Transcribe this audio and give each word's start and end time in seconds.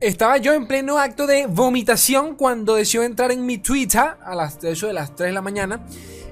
Estaba 0.00 0.36
yo 0.36 0.52
en 0.52 0.66
pleno 0.66 0.98
acto 0.98 1.26
de 1.26 1.46
vomitación 1.46 2.36
cuando 2.36 2.74
decidió 2.74 3.02
entrar 3.02 3.32
en 3.32 3.46
mi 3.46 3.56
Twitter 3.56 4.18
a 4.22 4.34
las, 4.34 4.60
de 4.60 4.92
las 4.92 5.16
3 5.16 5.28
de 5.28 5.32
la 5.32 5.40
mañana. 5.40 5.86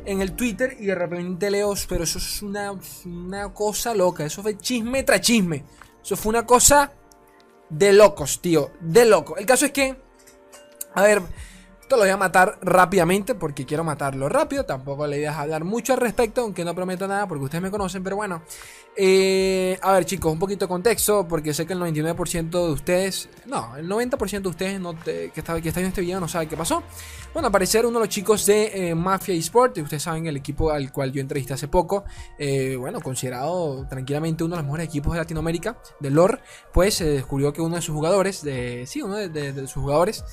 En 0.04 0.20
el 0.20 0.32
Twitter 0.32 0.76
y 0.78 0.84
de 0.84 0.94
repente 0.94 1.50
leo, 1.50 1.72
pero 1.88 2.04
eso 2.04 2.18
es 2.18 2.42
una, 2.42 2.78
una 3.06 3.54
cosa 3.54 3.94
loca. 3.94 4.22
Eso 4.26 4.42
fue 4.42 4.58
chisme 4.58 5.02
tras 5.02 5.22
chisme. 5.22 5.64
Eso 6.02 6.14
fue 6.14 6.28
una 6.28 6.44
cosa 6.44 6.92
de 7.70 7.94
locos, 7.94 8.42
tío. 8.42 8.70
De 8.80 9.06
loco. 9.06 9.38
El 9.38 9.46
caso 9.46 9.64
es 9.64 9.72
que, 9.72 9.96
a 10.94 11.02
ver, 11.02 11.22
esto 11.84 11.96
lo 11.96 12.02
voy 12.02 12.10
a 12.10 12.16
matar 12.16 12.58
rápidamente 12.62 13.34
porque 13.34 13.66
quiero 13.66 13.84
matarlo 13.84 14.30
rápido. 14.30 14.64
Tampoco 14.64 15.06
la 15.06 15.18
idea 15.18 15.32
es 15.32 15.36
hablar 15.36 15.64
mucho 15.64 15.92
al 15.92 15.98
respecto, 15.98 16.40
aunque 16.40 16.64
no 16.64 16.74
prometo 16.74 17.06
nada 17.06 17.28
porque 17.28 17.44
ustedes 17.44 17.60
me 17.60 17.70
conocen. 17.70 18.02
Pero 18.02 18.16
bueno, 18.16 18.40
eh, 18.96 19.78
a 19.82 19.92
ver 19.92 20.06
chicos, 20.06 20.32
un 20.32 20.38
poquito 20.38 20.64
de 20.64 20.68
contexto 20.70 21.28
porque 21.28 21.52
sé 21.52 21.66
que 21.66 21.74
el 21.74 21.80
99% 21.80 22.48
de 22.48 22.72
ustedes, 22.72 23.28
no, 23.44 23.76
el 23.76 23.86
90% 23.86 24.40
de 24.40 24.48
ustedes 24.48 24.80
que, 25.04 25.40
está, 25.40 25.60
que 25.60 25.68
está 25.68 25.80
en 25.80 25.86
este 25.88 26.00
video 26.00 26.20
no 26.20 26.26
sabe 26.26 26.48
qué 26.48 26.56
pasó. 26.56 26.82
Bueno, 27.34 27.48
aparecer 27.48 27.84
uno 27.84 27.98
de 27.98 28.06
los 28.06 28.14
chicos 28.14 28.46
de 28.46 28.88
eh, 28.88 28.94
Mafia 28.94 29.34
Esport, 29.34 29.76
ustedes 29.76 30.04
saben 30.04 30.26
el 30.26 30.38
equipo 30.38 30.70
al 30.70 30.90
cual 30.90 31.12
yo 31.12 31.20
entrevisté 31.20 31.52
hace 31.52 31.68
poco, 31.68 32.04
eh, 32.38 32.76
bueno, 32.78 33.02
considerado 33.02 33.86
tranquilamente 33.88 34.42
uno 34.42 34.56
de 34.56 34.62
los 34.62 34.64
mejores 34.64 34.86
equipos 34.86 35.12
de 35.12 35.18
Latinoamérica, 35.18 35.76
de 36.00 36.10
LOR, 36.10 36.40
pues 36.72 36.94
se 36.94 37.04
descubrió 37.04 37.52
que 37.52 37.60
uno 37.60 37.76
de 37.76 37.82
sus 37.82 37.94
jugadores, 37.94 38.42
de, 38.42 38.86
sí, 38.86 39.02
uno 39.02 39.16
de 39.16 39.52
sus 39.66 39.82
jugadores, 39.82 40.24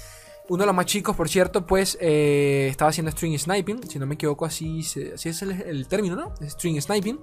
uno 0.49 0.63
de 0.63 0.65
los 0.65 0.75
más 0.75 0.85
chicos, 0.85 1.15
por 1.15 1.29
cierto, 1.29 1.65
pues 1.65 1.97
eh, 2.01 2.67
estaba 2.69 2.89
haciendo 2.89 3.11
string 3.11 3.37
sniping. 3.37 3.87
Si 3.89 3.99
no 3.99 4.05
me 4.05 4.15
equivoco, 4.15 4.45
así, 4.45 4.81
así 4.81 5.29
es 5.29 5.41
el, 5.41 5.87
término, 5.87 6.15
¿no? 6.15 6.33
String 6.45 6.81
sniping. 6.81 7.19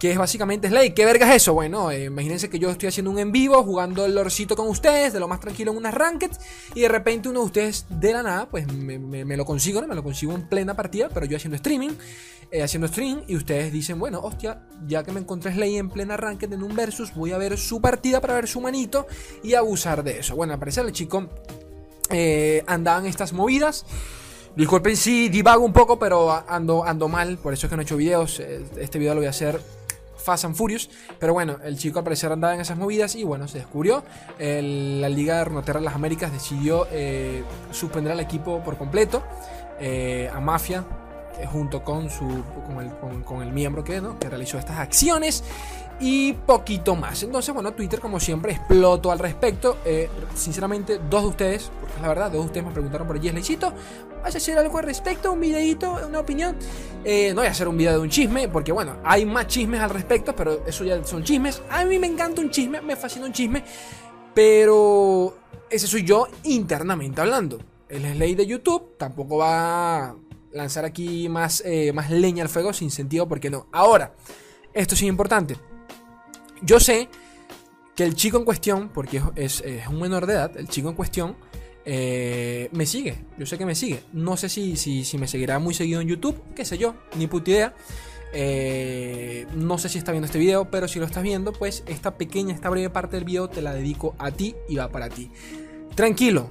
Que 0.00 0.12
es 0.12 0.18
básicamente 0.18 0.68
Slay. 0.68 0.94
¿Qué 0.94 1.04
verga 1.04 1.28
es 1.28 1.42
eso? 1.42 1.54
Bueno, 1.54 1.90
eh, 1.90 2.04
imagínense 2.04 2.48
que 2.48 2.60
yo 2.60 2.70
estoy 2.70 2.88
haciendo 2.88 3.10
un 3.10 3.18
en 3.18 3.32
vivo, 3.32 3.62
jugando 3.64 4.04
el 4.04 4.14
lorcito 4.14 4.54
con 4.54 4.68
ustedes, 4.68 5.12
de 5.12 5.18
lo 5.18 5.26
más 5.26 5.40
tranquilo 5.40 5.72
en 5.72 5.76
unas 5.76 5.92
rankeds. 5.92 6.38
Y 6.74 6.82
de 6.82 6.88
repente 6.88 7.28
uno 7.28 7.40
de 7.40 7.46
ustedes, 7.46 7.86
de 7.90 8.12
la 8.12 8.22
nada, 8.22 8.48
pues 8.48 8.72
me, 8.72 9.36
lo 9.36 9.44
consigo, 9.44 9.80
¿no? 9.80 9.88
Me 9.88 9.96
lo 9.96 10.04
consigo 10.04 10.34
en 10.34 10.48
plena 10.48 10.74
partida, 10.74 11.08
pero 11.12 11.26
yo 11.26 11.36
haciendo 11.36 11.56
streaming. 11.56 11.90
Eh, 12.50 12.62
haciendo 12.62 12.88
stream 12.88 13.24
y 13.26 13.36
ustedes 13.36 13.70
dicen, 13.70 13.98
bueno, 13.98 14.20
hostia, 14.20 14.66
ya 14.86 15.02
que 15.02 15.12
me 15.12 15.20
encontré 15.20 15.52
Slay 15.52 15.76
en 15.76 15.90
plena 15.90 16.16
ranked 16.16 16.50
en 16.50 16.62
un 16.62 16.74
versus, 16.74 17.14
voy 17.14 17.32
a 17.32 17.38
ver 17.38 17.58
su 17.58 17.82
partida 17.82 18.22
para 18.22 18.32
ver 18.32 18.48
su 18.48 18.62
manito 18.62 19.06
y 19.42 19.52
abusar 19.52 20.02
de 20.02 20.20
eso. 20.20 20.34
Bueno, 20.34 20.54
al 20.54 20.58
parecer 20.58 20.90
chico 20.92 21.28
eh, 22.10 22.64
andaban 22.66 23.06
estas 23.06 23.32
movidas. 23.32 23.84
Disculpen 24.56 24.96
si 24.96 25.28
divago 25.28 25.64
un 25.64 25.72
poco, 25.72 25.98
pero 25.98 26.44
ando, 26.48 26.84
ando 26.84 27.08
mal, 27.08 27.38
por 27.38 27.52
eso 27.52 27.66
es 27.66 27.70
que 27.70 27.76
no 27.76 27.82
he 27.82 27.84
hecho 27.84 27.96
videos. 27.96 28.40
Eh, 28.40 28.64
este 28.78 28.98
video 28.98 29.14
lo 29.14 29.20
voy 29.20 29.26
a 29.26 29.30
hacer 29.30 29.60
Fast 30.16 30.44
and 30.44 30.56
Furious. 30.56 30.90
Pero 31.18 31.32
bueno, 31.32 31.58
el 31.62 31.78
chico 31.78 31.98
al 31.98 32.04
parecer 32.04 32.32
andaba 32.32 32.54
en 32.54 32.60
esas 32.60 32.76
movidas 32.76 33.14
y 33.14 33.24
bueno, 33.24 33.46
se 33.46 33.58
descubrió. 33.58 34.02
la 34.38 35.08
Liga 35.08 35.38
de 35.38 35.44
Runeterra 35.44 35.80
de 35.80 35.84
las 35.84 35.94
Américas 35.94 36.32
decidió 36.32 36.86
eh, 36.90 37.44
suspender 37.70 38.12
al 38.12 38.20
equipo 38.20 38.62
por 38.64 38.76
completo. 38.76 39.22
a 39.80 40.40
Mafia, 40.40 40.84
junto 41.46 41.82
con, 41.84 42.10
su, 42.10 42.42
con 43.24 43.42
el, 43.42 43.52
miembro 43.52 43.84
que, 43.84 44.02
que 44.18 44.28
realizó 44.28 44.58
estas 44.58 44.78
acciones 44.78 45.44
y 46.00 46.32
poquito 46.32 46.94
más. 46.94 47.22
Entonces, 47.22 47.52
bueno, 47.52 47.72
Twitter 47.72 48.00
como 48.00 48.20
siempre 48.20 48.52
explotó 48.52 49.10
al 49.10 49.18
respecto. 49.18 49.78
Eh, 49.84 50.08
sinceramente, 50.34 51.00
dos 51.10 51.22
de 51.22 51.28
ustedes, 51.28 51.70
porque 51.80 51.96
es 51.96 52.02
la 52.02 52.08
verdad, 52.08 52.30
dos 52.30 52.40
de 52.40 52.46
ustedes 52.46 52.66
me 52.66 52.72
preguntaron 52.72 53.06
por 53.06 53.16
allí, 53.16 53.30
Leicito, 53.30 53.72
¿vas 54.22 54.34
a 54.34 54.38
hacer 54.38 54.58
algo 54.58 54.78
al 54.78 54.84
respecto? 54.84 55.32
¿Un 55.32 55.40
videito? 55.40 55.98
¿Una 56.06 56.20
opinión? 56.20 56.56
Eh, 57.04 57.30
no 57.30 57.36
voy 57.36 57.46
a 57.48 57.50
hacer 57.50 57.66
un 57.68 57.76
video 57.76 57.92
de 57.92 57.98
un 57.98 58.10
chisme, 58.10 58.48
porque 58.48 58.72
bueno, 58.72 58.96
hay 59.04 59.24
más 59.26 59.46
chismes 59.48 59.80
al 59.80 59.90
respecto, 59.90 60.34
pero 60.36 60.64
eso 60.66 60.84
ya 60.84 61.02
son 61.04 61.24
chismes. 61.24 61.62
A 61.70 61.84
mí 61.84 61.98
me 61.98 62.06
encanta 62.06 62.40
un 62.40 62.50
chisme, 62.50 62.80
me 62.80 62.96
fascina 62.96 63.26
un 63.26 63.32
chisme, 63.32 63.64
pero 64.34 65.36
ese 65.68 65.86
soy 65.86 66.04
yo 66.04 66.28
internamente 66.44 67.20
hablando. 67.20 67.58
El 67.88 68.02
Slay 68.02 68.34
de 68.34 68.46
YouTube 68.46 68.96
tampoco 68.98 69.38
va 69.38 70.14
lanzar 70.58 70.84
aquí 70.84 71.28
más, 71.28 71.62
eh, 71.64 71.92
más 71.94 72.10
leña 72.10 72.42
al 72.42 72.50
fuego 72.50 72.72
sin 72.72 72.90
sentido, 72.90 73.26
porque 73.26 73.48
no. 73.48 73.66
Ahora, 73.72 74.14
esto 74.74 74.94
sí 74.94 75.06
es 75.06 75.08
importante 75.08 75.56
yo 76.62 76.80
sé 76.80 77.08
que 77.94 78.04
el 78.04 78.14
chico 78.14 78.38
en 78.38 78.44
cuestión, 78.44 78.90
porque 78.90 79.20
es, 79.36 79.62
un 79.88 80.00
menor 80.00 80.26
de 80.26 80.34
edad, 80.34 80.56
el 80.56 80.68
chico 80.68 80.88
en 80.88 80.94
cuestión 80.94 81.36
eh, 81.84 82.68
me 82.72 82.86
sigue. 82.86 83.24
Yo 83.38 83.46
sé 83.46 83.58
que 83.58 83.66
me 83.66 83.74
sigue. 83.74 84.04
No 84.12 84.36
sé 84.36 84.48
si, 84.48 84.76
si, 84.76 85.18
me 85.18 85.26
seguirá 85.26 85.58
muy 85.58 85.74
seguido 85.74 86.00
en 86.00 86.08
YouTube, 86.08 86.40
qué 86.54 86.64
sé 86.64 86.78
yo, 86.78 86.94
ni 87.16 87.26
puta 87.26 87.50
idea. 87.50 87.74
Eh, 88.32 89.46
no 89.54 89.78
sé 89.78 89.88
si 89.88 89.98
está 89.98 90.12
viendo 90.12 90.26
este 90.26 90.38
video, 90.38 90.70
pero 90.70 90.86
si 90.86 91.00
lo 91.00 91.06
estás 91.06 91.22
viendo, 91.22 91.52
pues 91.52 91.82
esta 91.86 92.16
pequeña, 92.16 92.54
esta 92.54 92.68
breve 92.68 92.90
parte 92.90 93.16
del 93.16 93.24
video 93.24 93.48
te 93.48 93.62
la 93.62 93.74
dedico 93.74 94.14
a 94.18 94.30
ti 94.30 94.54
y 94.68 94.76
va 94.76 94.88
para 94.88 95.08
ti. 95.08 95.30
Tranquilo. 95.94 96.48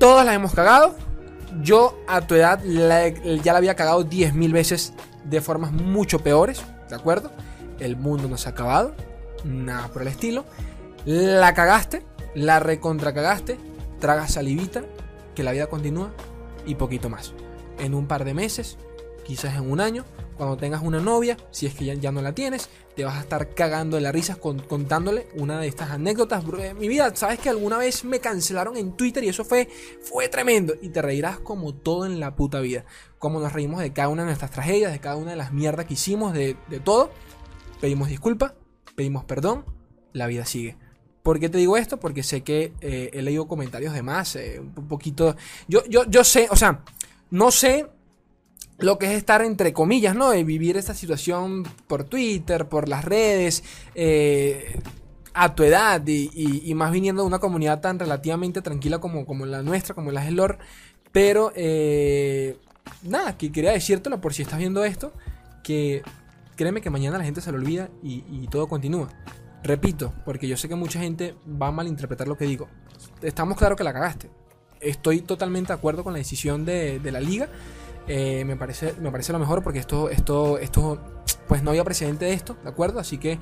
Todas 0.00 0.26
las 0.26 0.34
hemos 0.34 0.52
cagado. 0.52 0.96
Yo 1.62 1.98
a 2.06 2.20
tu 2.22 2.34
edad 2.34 2.62
ya 2.62 3.52
la 3.52 3.58
había 3.58 3.74
cagado 3.76 4.04
10.000 4.04 4.52
veces 4.52 4.92
de 5.24 5.40
formas 5.40 5.72
mucho 5.72 6.18
peores, 6.20 6.62
¿de 6.88 6.94
acuerdo? 6.94 7.30
el 7.80 7.96
mundo 7.96 8.28
no 8.28 8.36
se 8.36 8.48
ha 8.48 8.52
acabado, 8.52 8.94
nada 9.44 9.88
por 9.88 10.02
el 10.02 10.08
estilo. 10.08 10.44
La 11.04 11.54
cagaste, 11.54 12.02
la 12.34 12.60
recontra 12.60 13.14
cagaste, 13.14 13.58
tragas 14.00 14.32
salivita, 14.32 14.84
que 15.34 15.42
la 15.42 15.52
vida 15.52 15.66
continúa 15.66 16.12
y 16.66 16.74
poquito 16.74 17.08
más. 17.08 17.32
En 17.78 17.94
un 17.94 18.06
par 18.06 18.24
de 18.24 18.34
meses, 18.34 18.78
quizás 19.24 19.56
en 19.56 19.70
un 19.70 19.80
año, 19.80 20.04
cuando 20.36 20.56
tengas 20.56 20.82
una 20.82 21.00
novia, 21.00 21.36
si 21.50 21.66
es 21.66 21.74
que 21.74 21.84
ya, 21.96 22.12
no 22.12 22.22
la 22.22 22.34
tienes, 22.34 22.68
te 22.94 23.04
vas 23.04 23.16
a 23.16 23.20
estar 23.20 23.54
cagando 23.54 23.96
de 23.96 24.02
la 24.02 24.12
risa 24.12 24.36
contándole 24.36 25.28
una 25.34 25.58
de 25.58 25.66
estas 25.66 25.90
anécdotas. 25.90 26.44
Mi 26.78 26.88
vida, 26.88 27.14
sabes 27.14 27.38
que 27.38 27.48
alguna 27.48 27.78
vez 27.78 28.04
me 28.04 28.20
cancelaron 28.20 28.76
en 28.76 28.92
Twitter 28.96 29.24
y 29.24 29.28
eso 29.28 29.44
fue, 29.44 29.68
fue 30.02 30.28
tremendo. 30.28 30.74
Y 30.80 30.90
te 30.90 31.02
reirás 31.02 31.38
como 31.38 31.74
todo 31.74 32.06
en 32.06 32.20
la 32.20 32.36
puta 32.36 32.60
vida. 32.60 32.84
Como 33.18 33.40
nos 33.40 33.52
reímos 33.52 33.80
de 33.80 33.92
cada 33.92 34.08
una 34.08 34.22
de 34.22 34.26
nuestras 34.26 34.50
tragedias, 34.50 34.92
de 34.92 35.00
cada 35.00 35.16
una 35.16 35.32
de 35.32 35.36
las 35.36 35.52
mierdas 35.52 35.86
que 35.86 35.94
hicimos, 35.94 36.32
de, 36.32 36.56
todo 36.84 37.10
pedimos 37.80 38.08
disculpas, 38.08 38.52
pedimos 38.94 39.24
perdón, 39.24 39.64
la 40.12 40.26
vida 40.26 40.44
sigue. 40.44 40.76
¿Por 41.22 41.40
qué 41.40 41.48
te 41.48 41.58
digo 41.58 41.76
esto? 41.76 41.98
Porque 41.98 42.22
sé 42.22 42.42
que 42.42 42.72
eh, 42.80 43.10
he 43.12 43.20
leído 43.20 43.48
comentarios 43.48 43.92
de 43.92 44.02
más, 44.02 44.36
eh, 44.36 44.60
un 44.60 44.86
poquito... 44.86 45.34
Yo, 45.66 45.84
yo, 45.86 46.04
yo 46.08 46.22
sé, 46.22 46.46
o 46.50 46.56
sea, 46.56 46.84
no 47.30 47.50
sé 47.50 47.86
lo 48.78 48.98
que 48.98 49.06
es 49.06 49.12
estar 49.12 49.42
entre 49.42 49.72
comillas, 49.72 50.14
¿no? 50.14 50.30
De 50.30 50.44
vivir 50.44 50.76
esta 50.76 50.94
situación 50.94 51.64
por 51.86 52.04
Twitter, 52.04 52.68
por 52.68 52.88
las 52.88 53.04
redes, 53.04 53.64
eh, 53.94 54.80
a 55.34 55.54
tu 55.54 55.62
edad 55.62 56.02
y, 56.06 56.72
más 56.74 56.92
viniendo 56.92 57.22
de 57.22 57.28
una 57.28 57.38
comunidad 57.38 57.80
tan 57.80 57.98
relativamente 57.98 58.62
tranquila 58.62 58.98
como, 58.98 59.26
como 59.26 59.44
la 59.46 59.62
nuestra, 59.62 59.94
como 59.94 60.10
la 60.10 60.30
Lore. 60.30 60.58
Pero, 61.12 61.52
nada, 63.02 63.36
que 63.36 63.52
quería 63.52 63.72
decírtelo 63.72 64.20
por 64.20 64.32
si 64.32 64.42
estás 64.42 64.58
viendo 64.58 64.84
esto, 64.84 65.12
que 65.62 66.02
créeme 66.56 66.80
que 66.80 66.90
mañana 66.90 67.18
la 67.18 67.24
gente 67.24 67.40
se 67.40 67.52
lo 67.52 67.58
olvida 67.58 67.90
y, 68.02 68.48
todo 68.48 68.66
continúa. 68.66 69.08
Repito, 69.62 70.12
porque 70.24 70.48
yo 70.48 70.56
sé 70.56 70.68
que 70.68 70.74
mucha 70.74 70.98
gente 71.00 71.34
va 71.60 71.68
a 71.68 71.72
malinterpretar 71.72 72.26
lo 72.26 72.36
que 72.36 72.46
digo. 72.46 72.68
Estamos 73.22 73.56
claros 73.58 73.76
que 73.76 73.84
la 73.84 73.92
cagaste. 73.92 74.30
Estoy 74.80 75.20
totalmente 75.20 75.68
de 75.68 75.74
acuerdo 75.74 76.02
con 76.02 76.12
la 76.12 76.18
decisión 76.18 76.64
de, 76.64 77.00
la 77.04 77.20
liga. 77.20 77.48
Eh, 78.08 78.44
me, 78.44 78.56
parece, 78.56 78.94
me 79.00 79.10
parece 79.10 79.32
lo 79.32 79.38
mejor 79.38 79.62
porque 79.62 79.78
esto, 79.78 80.10
esto, 80.10 80.58
esto, 80.58 80.98
pues 81.48 81.62
no 81.62 81.70
había 81.70 81.84
precedente 81.84 82.24
de 82.24 82.32
esto, 82.32 82.56
¿de 82.62 82.68
acuerdo? 82.68 83.00
Así 83.00 83.18
que 83.18 83.38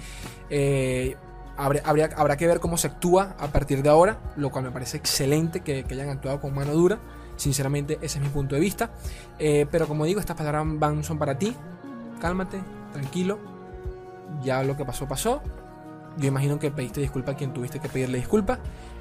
eh, 0.48 1.16
habrá, 1.56 2.36
que 2.36 2.47
ver 2.47 2.60
cómo 2.60 2.78
se 2.78 2.86
actúa 2.86 3.36
a 3.38 3.48
partir 3.48 3.82
de 3.82 3.91
ahora, 3.91 4.19
lo 4.36 4.50
cual 4.50 4.64
me 4.64 4.70
parece 4.70 4.97
excelente 4.97 5.60
que, 5.60 5.84
hayan 5.91 6.08
actuado 6.08 6.41
con 6.41 6.54
mano 6.54 6.72
dura. 6.72 6.98
Sinceramente, 7.36 7.98
ese 8.00 8.19
es 8.19 8.24
mi 8.24 8.30
punto 8.30 8.54
de 8.54 8.60
vista. 8.60 8.91
Eh, 9.38 9.66
pero 9.70 9.88
como 9.88 10.04
digo, 10.04 10.20
estas 10.20 10.36
palabras 10.36 10.64
van, 10.66 11.03
son 11.03 11.19
para 11.19 11.36
ti. 11.36 11.54
Cálmate, 12.20 12.60
tranquilo, 12.92 13.38
ya 14.42 14.62
lo 14.62 14.77
que 14.77 14.84
pasó 14.84 15.06
pasó. 15.06 15.42
Yo 16.16 16.28
imagino 16.28 16.60
que 16.60 16.71
pediste 16.71 17.00
disculpa 17.00 17.33
a 17.33 17.36
quien 17.36 17.53
tuviste 17.53 17.80
que 17.80 17.89
pedirle 17.89 18.18
disculpa. 18.18 18.60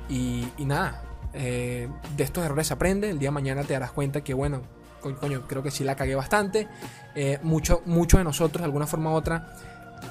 Y, 0.09 0.47
nada, 0.57 1.03
de 1.31 1.89
estos 2.17 2.43
errores 2.43 2.71
aprende. 2.71 3.11
El 3.11 3.19
día 3.19 3.27
de 3.27 3.33
mañana 3.33 3.63
te 3.63 3.73
darás 3.73 3.91
cuenta 3.91 4.23
que, 4.23 4.33
bueno, 4.33 4.63
coño, 5.03 5.43
creo 5.47 5.61
que 5.61 5.71
sí 5.71 5.83
la 5.83 5.95
cagué 5.95 6.15
bastante. 6.15 6.67
Eh, 7.15 7.39
muchos 7.43 7.85
mucho 7.85 8.17
de 8.17 8.23
nosotros, 8.23 8.61
de 8.61 8.65
alguna 8.65 8.87
forma 8.87 9.11
u 9.11 9.13
otra, 9.13 9.53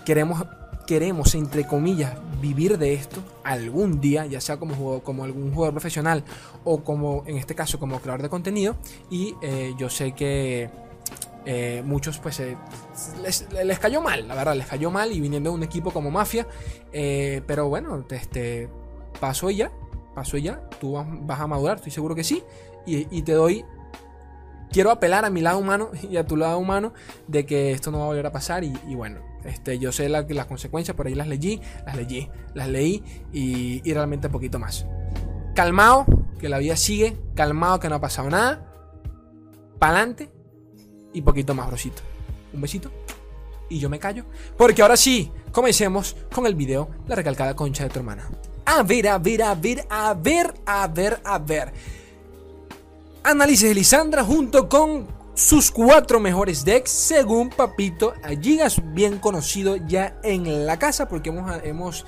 queremos, 0.04 0.44
queremos, 0.86 1.34
entre 1.34 1.66
comillas, 1.66 2.14
vivir 2.40 2.78
de 2.78 2.94
esto 2.94 3.22
algún 3.44 4.00
día, 4.00 4.26
ya 4.26 4.40
sea 4.40 4.58
como, 4.58 5.00
como 5.00 5.24
algún 5.24 5.52
jugador 5.52 5.74
profesional 5.74 6.24
o 6.64 6.82
como, 6.82 7.24
en 7.26 7.36
este 7.36 7.54
caso, 7.54 7.78
como 7.78 8.00
creador 8.00 8.22
de 8.22 8.28
contenido. 8.28 8.76
Y 9.10 9.34
eh, 9.42 9.74
yo 9.78 9.88
sé 9.88 10.12
que 10.12 10.70
eh, 11.44 11.82
muchos 11.84 12.18
pues 12.18 12.38
eh, 12.40 12.56
les, 13.22 13.78
cayó 13.78 14.00
mal, 14.00 14.28
la 14.28 14.34
verdad, 14.34 14.54
les 14.54 14.66
cayó 14.66 14.90
mal 14.90 15.12
y 15.12 15.20
viniendo 15.20 15.50
de 15.50 15.56
un 15.56 15.62
equipo 15.62 15.90
como 15.90 16.10
Mafia. 16.10 16.46
Pero 16.92 17.68
bueno, 17.68 18.04
este, 18.10 18.68
pasó 19.20 19.50
ya, 19.50 19.72
pasó 20.14 20.36
tú 20.80 20.94
vas 21.22 21.40
a 21.40 21.46
madurar, 21.46 21.76
estoy 21.76 21.92
seguro 21.92 22.14
que 22.14 22.24
sí. 22.24 22.42
Y, 22.84 23.22
te 23.22 23.32
doy 23.32 23.64
quiero 24.72 24.90
apelar 24.90 25.24
a 25.24 25.30
mi 25.30 25.40
lado 25.40 25.58
humano 25.58 25.90
y 26.10 26.16
a 26.16 26.26
tu 26.26 26.36
lado 26.36 26.58
humano 26.58 26.92
de 27.28 27.46
que 27.46 27.72
esto 27.72 27.90
no 27.90 27.98
va 27.98 28.04
a 28.04 28.08
volver 28.08 28.26
a 28.26 28.32
pasar 28.32 28.64
y, 28.64 28.72
bueno, 28.94 29.20
este, 29.44 29.78
yo 29.78 29.92
sé 29.92 30.08
las 30.08 30.46
consecuencias, 30.46 30.96
por 30.96 31.06
ahí 31.06 31.14
las 31.14 31.28
leí, 31.28 31.60
las 31.86 31.96
leí, 31.96 32.30
las 32.54 32.68
leí 32.68 33.02
y, 33.32 33.88
y 33.88 33.94
realmente 33.94 34.28
un 34.28 34.32
poquito 34.32 34.58
más. 34.58 34.86
Calmado, 35.54 36.06
que 36.38 36.48
la 36.48 36.58
vida 36.58 36.76
sigue, 36.76 37.18
calmado 37.34 37.78
que 37.78 37.88
no 37.88 37.96
ha 37.96 38.00
pasado 38.00 38.30
nada, 38.30 38.72
pa'lante 39.78 40.32
y 41.12 41.22
poquito 41.22 41.54
más, 41.54 41.66
brosito. 41.66 42.02
Un 42.52 42.60
besito 42.60 42.90
y 43.72 43.78
yo 43.78 43.88
me 43.88 43.98
callo, 43.98 44.26
porque 44.56 44.82
ahora 44.82 44.96
sí, 44.96 45.32
comencemos 45.50 46.14
con 46.32 46.46
el 46.46 46.54
video 46.54 46.90
La 47.08 47.16
recalcada 47.16 47.56
concha 47.56 47.84
de 47.84 47.90
tu 47.90 47.98
hermana. 47.98 48.28
A 48.66 48.82
ver, 48.82 49.08
a 49.08 49.18
ver, 49.18 49.42
a 49.42 49.54
ver, 49.54 49.86
a 49.88 50.14
ver, 50.14 50.54
a 50.66 50.86
ver, 50.86 51.20
a 51.24 51.38
ver. 51.38 51.72
Análisis 53.24 53.68
de 53.68 53.74
Lisandra 53.74 54.24
junto 54.24 54.68
con 54.68 55.06
sus 55.34 55.70
cuatro 55.70 56.18
mejores 56.18 56.64
decks 56.64 56.90
según 56.90 57.50
Papito 57.50 58.14
Gigas, 58.40 58.82
bien 58.92 59.18
conocido 59.18 59.76
ya 59.76 60.18
en 60.24 60.66
la 60.66 60.76
casa 60.76 61.08
porque 61.08 61.30
hemos, 61.30 61.62
hemos 61.62 62.04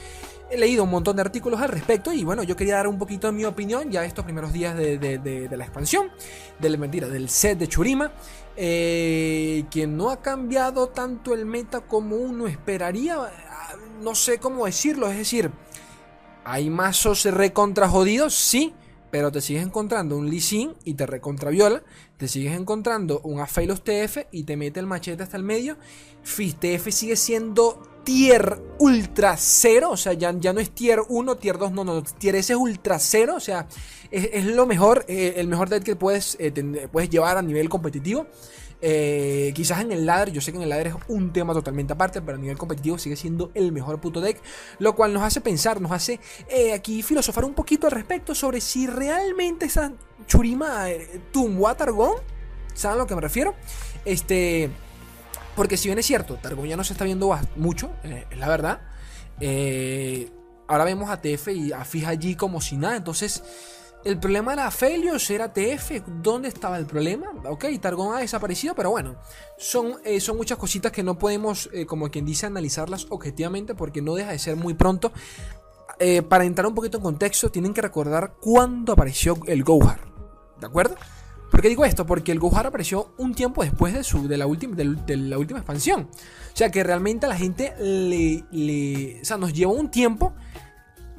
leído 0.56 0.82
un 0.82 0.90
montón 0.90 1.14
de 1.14 1.22
artículos 1.22 1.60
al 1.60 1.68
respecto. 1.68 2.12
Y 2.12 2.24
bueno, 2.24 2.42
yo 2.42 2.56
quería 2.56 2.74
dar 2.74 2.88
un 2.88 2.98
poquito 2.98 3.28
de 3.28 3.32
mi 3.32 3.44
opinión 3.44 3.92
ya 3.92 4.04
estos 4.04 4.24
primeros 4.24 4.52
días 4.52 4.76
de, 4.76 5.48
la 5.52 5.64
expansión, 5.64 6.10
de 6.58 6.68
la 6.68 6.76
mentira, 6.78 7.06
del 7.06 7.28
set 7.28 7.58
de 7.58 7.68
Churima, 7.68 8.10
eh, 8.56 9.66
que 9.70 9.86
no 9.86 10.10
ha 10.10 10.20
cambiado 10.20 10.88
tanto 10.88 11.32
el 11.32 11.46
meta 11.46 11.82
como 11.82 12.16
uno 12.16 12.48
esperaría, 12.48 13.18
no 14.02 14.16
sé 14.16 14.38
cómo 14.38 14.66
decirlo, 14.66 15.08
es 15.08 15.16
decir, 15.16 15.52
hay 16.44 16.70
mazos 16.70 17.24
recontra 17.24 17.88
jodidos, 17.88 18.34
sí, 18.34 18.74
pero 19.14 19.30
te 19.30 19.40
sigues 19.40 19.62
encontrando 19.62 20.16
un 20.16 20.28
Lee 20.28 20.40
Sin 20.40 20.74
y 20.82 20.94
te 20.94 21.06
recontra 21.06 21.50
viola. 21.50 21.84
Te 22.16 22.26
sigues 22.26 22.56
encontrando 22.56 23.20
un 23.20 23.38
Aphelios 23.38 23.84
TF 23.84 24.26
y 24.32 24.42
te 24.42 24.56
mete 24.56 24.80
el 24.80 24.88
machete 24.88 25.22
hasta 25.22 25.36
el 25.36 25.44
medio. 25.44 25.76
Fizz 26.24 26.56
TF 26.56 26.88
sigue 26.90 27.14
siendo 27.14 27.80
tier 28.02 28.60
ultra 28.80 29.36
cero. 29.36 29.90
O 29.92 29.96
sea, 29.96 30.14
ya, 30.14 30.34
ya 30.36 30.52
no 30.52 30.58
es 30.58 30.72
tier 30.72 30.98
1, 31.08 31.36
tier 31.36 31.58
2, 31.58 31.70
no, 31.70 31.84
no. 31.84 32.02
Tier 32.02 32.34
S 32.34 32.54
es 32.54 32.58
ultra 32.58 32.98
cero. 32.98 33.34
O 33.36 33.40
sea, 33.40 33.68
es, 34.10 34.46
lo 34.46 34.66
mejor, 34.66 35.04
eh, 35.06 35.34
el 35.36 35.46
mejor 35.46 35.68
deck 35.68 35.84
que 35.84 35.94
puedes, 35.94 36.36
eh, 36.40 36.88
puedes 36.90 37.08
llevar 37.08 37.38
a 37.38 37.42
nivel 37.42 37.68
competitivo. 37.68 38.26
Eh, 38.80 39.52
quizás 39.54 39.80
en 39.80 39.92
el 39.92 40.06
ladder, 40.06 40.32
yo 40.32 40.40
sé 40.40 40.52
que 40.52 40.58
en 40.58 40.62
el 40.62 40.68
ladder 40.68 40.88
es 40.88 40.94
un 41.08 41.32
tema 41.32 41.52
totalmente 41.52 41.92
aparte, 41.92 42.20
pero 42.20 42.36
a 42.36 42.40
nivel 42.40 42.58
competitivo 42.58 42.98
sigue 42.98 43.16
siendo 43.16 43.50
el 43.54 43.72
mejor 43.72 44.00
puto 44.00 44.20
deck. 44.20 44.40
Lo 44.78 44.94
cual 44.94 45.12
nos 45.12 45.22
hace 45.22 45.40
pensar, 45.40 45.80
nos 45.80 45.92
hace 45.92 46.20
eh, 46.48 46.72
aquí 46.72 47.02
filosofar 47.02 47.44
un 47.44 47.54
poquito 47.54 47.86
al 47.86 47.92
respecto 47.92 48.34
sobre 48.34 48.60
si 48.60 48.86
realmente 48.86 49.66
esa 49.66 49.92
Churima 50.26 50.90
eh, 50.90 51.20
tumbo 51.32 51.74
Targón. 51.74 52.16
¿Saben 52.74 52.98
a 52.98 53.02
lo 53.02 53.06
que 53.06 53.14
me 53.14 53.20
refiero? 53.20 53.54
Este. 54.04 54.70
Porque 55.56 55.76
si 55.76 55.88
bien 55.88 55.98
es 55.98 56.06
cierto, 56.06 56.36
Targón 56.36 56.66
ya 56.66 56.76
no 56.76 56.82
se 56.82 56.94
está 56.94 57.04
viendo 57.04 57.38
mucho, 57.56 57.92
es 58.02 58.36
la 58.36 58.48
verdad. 58.48 58.80
ahora 60.66 60.84
vemos 60.84 61.10
a 61.10 61.20
TF 61.20 61.48
y 61.48 61.72
a 61.72 61.84
Fija 61.84 62.10
allí 62.10 62.34
como 62.34 62.60
si 62.60 62.76
nada. 62.76 62.96
Entonces 62.96 63.44
el 64.04 64.18
problema 64.18 64.52
era 64.52 64.70
Felios, 64.70 65.28
era 65.30 65.52
TF. 65.52 66.02
¿Dónde 66.22 66.48
estaba 66.48 66.78
el 66.78 66.86
problema? 66.86 67.32
Ok, 67.44 67.64
Targon 67.80 68.14
ha 68.14 68.18
desaparecido, 68.18 68.74
pero 68.74 68.90
bueno, 68.90 69.16
son, 69.56 69.94
eh, 70.04 70.20
son 70.20 70.36
muchas 70.36 70.58
cositas 70.58 70.92
que 70.92 71.02
no 71.02 71.18
podemos, 71.18 71.70
eh, 71.72 71.86
como 71.86 72.10
quien 72.10 72.24
dice, 72.24 72.46
analizarlas 72.46 73.06
objetivamente 73.10 73.74
porque 73.74 74.02
no 74.02 74.14
deja 74.14 74.32
de 74.32 74.38
ser 74.38 74.56
muy 74.56 74.74
pronto. 74.74 75.12
Eh, 75.98 76.22
para 76.22 76.44
entrar 76.44 76.66
un 76.66 76.74
poquito 76.74 76.98
en 76.98 77.02
contexto, 77.02 77.50
tienen 77.50 77.72
que 77.72 77.80
recordar 77.80 78.34
cuándo 78.40 78.92
apareció 78.92 79.38
el 79.46 79.64
Gohar. 79.64 80.00
¿De 80.60 80.66
acuerdo? 80.66 80.96
¿Por 81.50 81.62
qué 81.62 81.68
digo 81.68 81.84
esto? 81.84 82.04
Porque 82.04 82.32
el 82.32 82.40
Gohar 82.40 82.66
apareció 82.66 83.14
un 83.16 83.34
tiempo 83.34 83.62
después 83.62 83.94
de, 83.94 84.02
su, 84.02 84.26
de, 84.28 84.36
la, 84.36 84.46
última, 84.46 84.74
de, 84.76 85.16
la 85.16 85.38
última 85.38 85.60
expansión. 85.60 86.08
O 86.10 86.56
sea 86.56 86.70
que 86.70 86.82
realmente 86.82 87.26
a 87.26 87.28
la 87.28 87.36
gente 87.36 87.74
le, 87.78 88.44
le. 88.50 89.20
O 89.22 89.24
sea, 89.24 89.36
nos 89.36 89.52
llevó 89.52 89.72
un 89.72 89.90
tiempo 89.90 90.34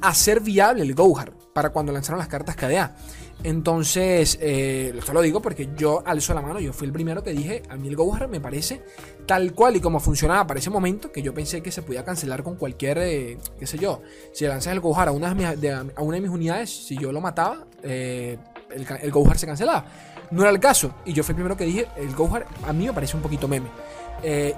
a 0.00 0.14
ser 0.14 0.40
viable 0.40 0.82
el 0.82 0.94
Gohar 0.94 1.32
para 1.52 1.70
cuando 1.70 1.92
lanzaron 1.92 2.18
las 2.18 2.28
cartas 2.28 2.54
KDA. 2.56 2.94
Entonces, 3.42 4.38
eh, 4.40 4.94
esto 4.96 5.12
lo 5.12 5.20
digo 5.20 5.40
porque 5.40 5.70
yo 5.76 6.02
alzo 6.06 6.34
la 6.34 6.42
mano, 6.42 6.58
yo 6.58 6.72
fui 6.72 6.86
el 6.86 6.92
primero 6.92 7.22
que 7.22 7.32
dije, 7.32 7.62
a 7.68 7.76
mí 7.76 7.88
el 7.88 7.96
Gohar 7.96 8.28
me 8.28 8.40
parece 8.40 8.82
tal 9.26 9.52
cual 9.52 9.76
y 9.76 9.80
como 9.80 10.00
funcionaba 10.00 10.46
para 10.46 10.58
ese 10.58 10.70
momento, 10.70 11.12
que 11.12 11.22
yo 11.22 11.34
pensé 11.34 11.62
que 11.62 11.70
se 11.70 11.82
podía 11.82 12.04
cancelar 12.04 12.42
con 12.42 12.56
cualquier, 12.56 12.98
eh, 12.98 13.38
qué 13.58 13.66
sé 13.66 13.78
yo, 13.78 14.02
si 14.32 14.46
lanzas 14.46 14.72
el 14.72 14.80
Gohar 14.80 15.08
a 15.08 15.12
una 15.12 15.34
de, 15.34 15.72
a 15.72 16.02
una 16.02 16.16
de 16.16 16.20
mis 16.20 16.30
unidades, 16.30 16.70
si 16.70 16.96
yo 16.96 17.12
lo 17.12 17.20
mataba, 17.20 17.66
eh, 17.82 18.38
el, 18.70 18.86
el 19.02 19.10
Gohar 19.10 19.38
se 19.38 19.46
cancelaba. 19.46 19.86
No 20.30 20.42
era 20.42 20.50
el 20.50 20.58
caso, 20.58 20.94
y 21.04 21.12
yo 21.12 21.22
fui 21.22 21.32
el 21.32 21.36
primero 21.36 21.56
que 21.56 21.64
dije, 21.64 21.86
el 21.96 22.14
Gohar 22.14 22.46
a 22.66 22.72
mí 22.72 22.86
me 22.86 22.92
parece 22.92 23.16
un 23.16 23.22
poquito 23.22 23.46
meme. 23.46 23.68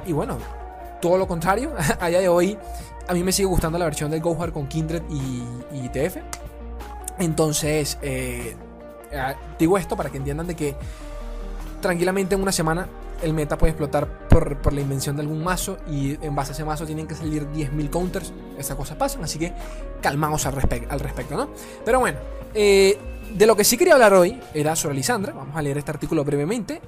y 0.06 0.12
bueno, 0.12 0.38
todo 1.00 1.19
lo 1.19 1.26
contrario, 1.26 1.75
a 2.00 2.08
día 2.08 2.20
de 2.20 2.29
hoy 2.29 2.56
a 3.08 3.14
mí 3.14 3.25
me 3.25 3.32
sigue 3.32 3.46
gustando 3.46 3.78
la 3.78 3.87
versión 3.87 4.10
del 4.10 4.20
Gohar 4.20 4.52
con 4.52 4.69
Kindred 4.69 5.02
y, 5.10 5.88
TF. 5.88 6.19
Entonces, 7.19 7.99
eh, 8.02 8.55
eh, 9.10 9.34
digo 9.58 9.78
esto 9.78 9.96
para 9.96 10.10
que 10.10 10.19
entiendan 10.19 10.46
de 10.46 10.55
que 10.55 10.76
tranquilamente 11.81 12.34
en 12.34 12.43
una 12.43 12.52
semana 12.52 12.87
el 13.22 13.32
meta 13.32 13.56
puede 13.56 13.70
explotar 13.72 14.28
por, 14.28 14.72
la 14.72 14.81
invención 14.81 15.16
de 15.16 15.22
algún 15.22 15.43
mazo 15.43 15.78
y 15.90 16.22
en 16.25 16.37
base 16.37 16.52
a 16.52 16.55
ese 16.55 16.64
mazo 16.64 16.84
tienen 16.84 17.06
que 17.06 17.14
salir 17.14 17.49
10.000 17.49 17.90
counters. 17.90 18.32
Esas 18.58 18.76
cosas 18.76 18.99
pasan, 18.99 19.25
así 19.25 19.38
que 19.38 19.55
calmamos 20.02 20.44
al, 20.44 20.55
al 20.90 21.00
respecto, 21.00 21.34
¿no? 21.34 21.49
Pero 21.84 22.00
bueno, 22.00 22.19
eh, 22.55 22.99
de 23.34 23.46
lo 23.46 23.56
que 23.56 23.64
sí 23.64 23.78
quería 23.78 23.94
hablar 23.94 24.12
hoy 24.12 24.38
era 24.52 24.76
sobre 24.76 24.94
Lisandra. 24.94 25.32
Vamos 25.32 25.56
a 25.56 25.62
leer 25.62 25.78
este 25.78 25.90
artículo 25.90 26.25
brevemente. 26.25 26.82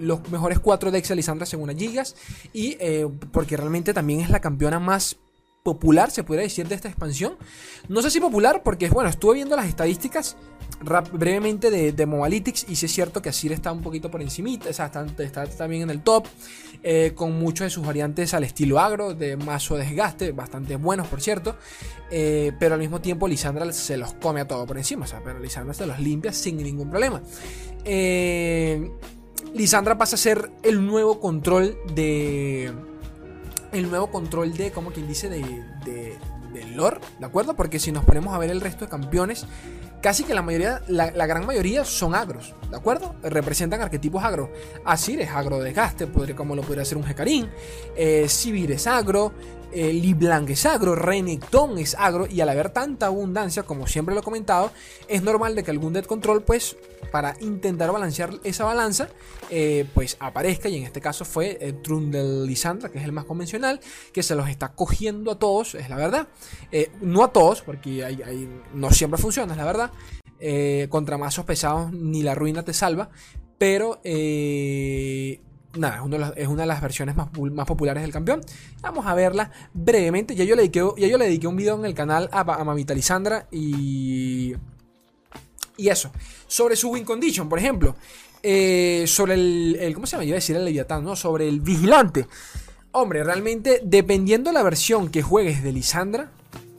los 0.00 0.28
mejores 0.30 0.58
4 0.58 0.90
decks 0.90 1.08
de 1.08 1.14
Lisandra 1.14 1.46
según 1.46 1.70
a 1.70 1.74
Gigas 1.74 2.16
y 2.52 2.76
porque 3.32 3.56
realmente 3.56 3.94
también 3.94 4.20
es 4.20 4.30
la 4.30 4.40
campeona 4.40 4.80
más 4.80 5.16
popular, 5.62 6.10
se 6.10 6.24
podría 6.24 6.44
decir, 6.44 6.66
de 6.68 6.74
esta 6.74 6.88
expansión. 6.88 7.36
No 7.88 8.02
sé 8.02 8.10
si 8.10 8.20
popular, 8.20 8.62
porque 8.62 8.88
bueno, 8.88 9.10
estuve 9.10 9.34
viendo 9.34 9.56
las 9.56 9.66
estadísticas 9.66 10.36
brevemente 11.12 11.70
de, 11.70 11.92
de 11.92 12.06
Mobalytics 12.06 12.66
y 12.68 12.76
sí 12.76 12.86
es 12.86 12.92
cierto 12.92 13.20
que 13.20 13.28
Asir 13.28 13.52
está 13.52 13.70
un 13.70 13.82
poquito 13.82 14.10
por 14.10 14.22
encima, 14.22 14.50
o 14.68 14.72
sea, 14.72 14.90
está, 15.18 15.46
también 15.46 15.82
en 15.82 15.90
el 15.90 16.02
top, 16.02 16.26
eh, 16.82 17.12
con 17.14 17.38
muchos 17.38 17.66
de 17.66 17.70
sus 17.70 17.84
variantes 17.84 18.32
al 18.32 18.44
estilo 18.44 18.78
agro, 18.80 19.14
de 19.14 19.36
mazo 19.36 19.76
desgaste, 19.76 20.32
bastante 20.32 20.76
buenos 20.76 21.06
por 21.08 21.20
cierto, 21.20 21.56
eh, 22.10 22.52
pero 22.58 22.74
al 22.74 22.80
mismo 22.80 23.00
tiempo 23.00 23.28
Lisandra 23.28 23.70
se 23.72 23.98
los 23.98 24.14
come 24.14 24.40
a 24.40 24.48
todo 24.48 24.66
por 24.66 24.78
encima, 24.78 25.04
o 25.04 25.08
sea, 25.08 25.20
pero 25.22 25.38
Lisandra 25.38 25.74
se 25.74 25.86
los 25.86 25.98
limpia 26.00 26.32
sin 26.32 26.56
ningún 26.56 26.88
problema. 26.88 27.20
Eh, 27.84 28.90
Lisandra 29.54 29.98
pasa 29.98 30.16
a 30.16 30.18
ser 30.18 30.50
el 30.62 30.86
nuevo 30.86 31.20
control 31.20 31.76
de 31.94 32.72
el 33.72 33.88
nuevo 33.88 34.08
control 34.08 34.56
de, 34.56 34.70
como 34.72 34.90
quien 34.90 35.06
dice, 35.06 35.28
de, 35.28 35.62
de, 35.84 36.18
lore, 36.74 37.00
¿de 37.18 37.26
acuerdo? 37.26 37.54
Porque 37.54 37.78
si 37.78 37.92
nos 37.92 38.04
ponemos 38.04 38.34
a 38.34 38.38
ver 38.38 38.50
el 38.50 38.60
resto 38.60 38.84
de 38.84 38.90
campeones, 38.90 39.46
casi 40.02 40.24
que 40.24 40.34
la 40.34 40.42
mayoría, 40.42 40.82
la, 40.88 41.26
gran 41.26 41.46
mayoría 41.46 41.84
son 41.84 42.14
agros, 42.14 42.54
¿de 42.70 42.76
acuerdo? 42.76 43.14
Representan 43.22 43.80
arquetipos 43.80 44.22
agro. 44.24 44.50
Asir 44.84 45.20
es 45.20 45.30
agro 45.30 45.58
de 45.58 45.66
desgaste, 45.66 46.06
podría, 46.06 46.36
como 46.36 46.54
lo 46.54 46.62
podría 46.62 46.82
hacer 46.82 46.98
un 46.98 47.08
Hecarim. 47.08 47.48
Eh, 47.96 48.28
Sivir 48.28 48.72
es 48.72 48.86
agro. 48.86 49.32
Eh, 49.72 50.16
es 50.48 50.66
agro, 50.66 50.96
Renekton 50.96 51.78
es 51.78 51.94
agro, 51.94 52.26
y 52.26 52.40
al 52.40 52.48
haber 52.48 52.70
tanta 52.70 53.06
abundancia, 53.06 53.62
como 53.62 53.86
siempre 53.86 54.14
lo 54.14 54.20
he 54.20 54.24
comentado, 54.24 54.72
es 55.06 55.22
normal 55.22 55.54
de 55.54 55.62
que 55.62 55.70
algún 55.70 55.92
dead 55.92 56.04
control, 56.04 56.42
pues, 56.42 56.76
para 57.12 57.36
intentar 57.40 57.92
balancear 57.92 58.30
esa 58.42 58.64
balanza, 58.64 59.08
eh, 59.48 59.86
pues 59.94 60.16
aparezca, 60.18 60.68
y 60.68 60.76
en 60.76 60.84
este 60.84 61.00
caso 61.00 61.24
fue 61.24 61.58
el 61.60 61.80
Trundle 61.82 62.46
Lisandra, 62.46 62.90
que 62.90 62.98
es 62.98 63.04
el 63.04 63.12
más 63.12 63.24
convencional, 63.24 63.80
que 64.12 64.22
se 64.22 64.34
los 64.34 64.48
está 64.48 64.72
cogiendo 64.72 65.30
a 65.30 65.38
todos, 65.38 65.69
es 65.78 65.88
la 65.88 65.96
verdad. 65.96 66.28
Eh, 66.72 66.90
no 67.00 67.24
a 67.24 67.32
todos, 67.32 67.62
porque 67.62 68.16
no 68.74 68.90
siempre 68.90 69.20
funciona, 69.20 69.52
es 69.52 69.58
la 69.58 69.64
verdad. 69.64 69.90
contra 70.88 71.18
mazos 71.18 71.44
pesados 71.44 71.92
ni 71.92 72.22
la 72.22 72.34
ruina 72.34 72.64
te 72.64 72.72
salva, 72.72 73.10
pero 73.58 74.00
nada, 75.76 76.02
es, 76.36 76.48
una 76.48 76.62
de 76.62 76.66
las 76.66 76.80
versiones 76.80 77.16
más, 77.16 77.28
más, 77.52 77.66
populares 77.66 78.02
del 78.02 78.12
campeón. 78.12 78.40
Vamos 78.80 79.06
a 79.06 79.14
verla 79.14 79.50
brevemente. 79.72 80.34
Ya 80.34 80.44
yo 80.44 80.56
le 80.56 80.62
dediqué, 80.62 80.82
ya 80.96 81.06
yo 81.06 81.18
le 81.18 81.26
dediqué 81.26 81.46
un 81.46 81.56
video 81.56 81.78
en 81.78 81.84
el 81.84 81.94
canal 81.94 82.28
a, 82.32 82.40
a 82.40 82.64
Mamita 82.64 82.94
Lisandra 82.94 83.46
y. 83.50 84.54
Y 85.76 85.88
eso. 85.88 86.10
Sobre 86.46 86.76
su 86.76 86.90
win 86.90 87.04
condition, 87.04 87.48
por 87.48 87.58
ejemplo. 87.58 87.96
Eh, 88.42 89.04
sobre 89.06 89.34
el, 89.34 89.92
¿Cómo 89.94 90.06
se 90.06 90.12
llama? 90.12 90.24
Iba 90.24 90.34
a 90.34 90.36
decir 90.36 90.56
el 90.56 90.64
Leviatán, 90.64 91.04
¿no? 91.04 91.16
Sobre 91.16 91.48
el 91.48 91.60
vigilante. 91.60 92.26
Hombre, 92.92 93.22
realmente, 93.22 93.80
dependiendo 93.84 94.50
la 94.50 94.64
versión 94.64 95.10
que 95.10 95.22
juegues 95.22 95.62
de 95.62 95.72
Lisandra, 95.72 96.30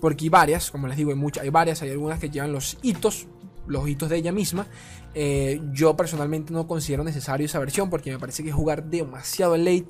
porque 0.01 0.25
hay 0.25 0.30
varias, 0.30 0.70
como 0.70 0.88
les 0.88 0.98
digo, 0.98 1.12
hay 1.12 1.15
muchas, 1.15 1.44
hay 1.44 1.50
varias, 1.50 1.82
hay 1.82 1.91
algunas 1.91 2.20
que 2.20 2.30
llevan 2.30 2.51
los 2.51 2.77
hitos, 2.82 3.27
los 3.68 3.88
hitos 3.88 4.10
de 4.10 4.18
ella 4.18 4.34
misma. 4.34 4.68
Eh, 5.13 5.62
yo 5.74 5.96
personalmente 5.96 6.53
no 6.53 6.68
considero 6.68 7.03
necesario 7.03 7.46
esa 7.46 7.60
versión 7.60 7.89
porque 7.89 8.12
me 8.12 8.20
parece 8.20 8.44
que 8.44 8.50
es 8.50 8.56
jugar 8.56 8.86
demasiado 8.86 9.56
late. 9.56 9.86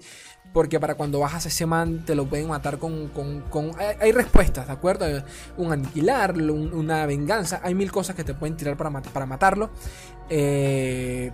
Porque 0.54 0.80
para 0.82 0.96
cuando 0.96 1.20
bajas 1.20 1.46
a 1.46 1.48
ese 1.48 1.66
man 1.66 2.04
te 2.06 2.13
lo 2.13 2.25
pueden 2.25 2.50
matar 2.50 2.78
con... 2.78 3.10
hay, 4.00 4.12
respuestas, 4.12 4.68
¿de 4.68 4.74
acuerdo? 4.74 5.06
Un 5.58 5.72
aniquilar, 5.72 6.36
una 6.36 7.06
venganza. 7.06 7.62
Hay 7.63 7.74
mil 7.74 7.90
cosas 7.90 8.18
que 8.18 8.25
te 8.25 8.34
pueden 8.34 8.58
tirar 8.58 8.75
para, 8.75 9.01
para 9.01 9.25
matarlo. 9.25 9.70
Eh, 10.30 11.32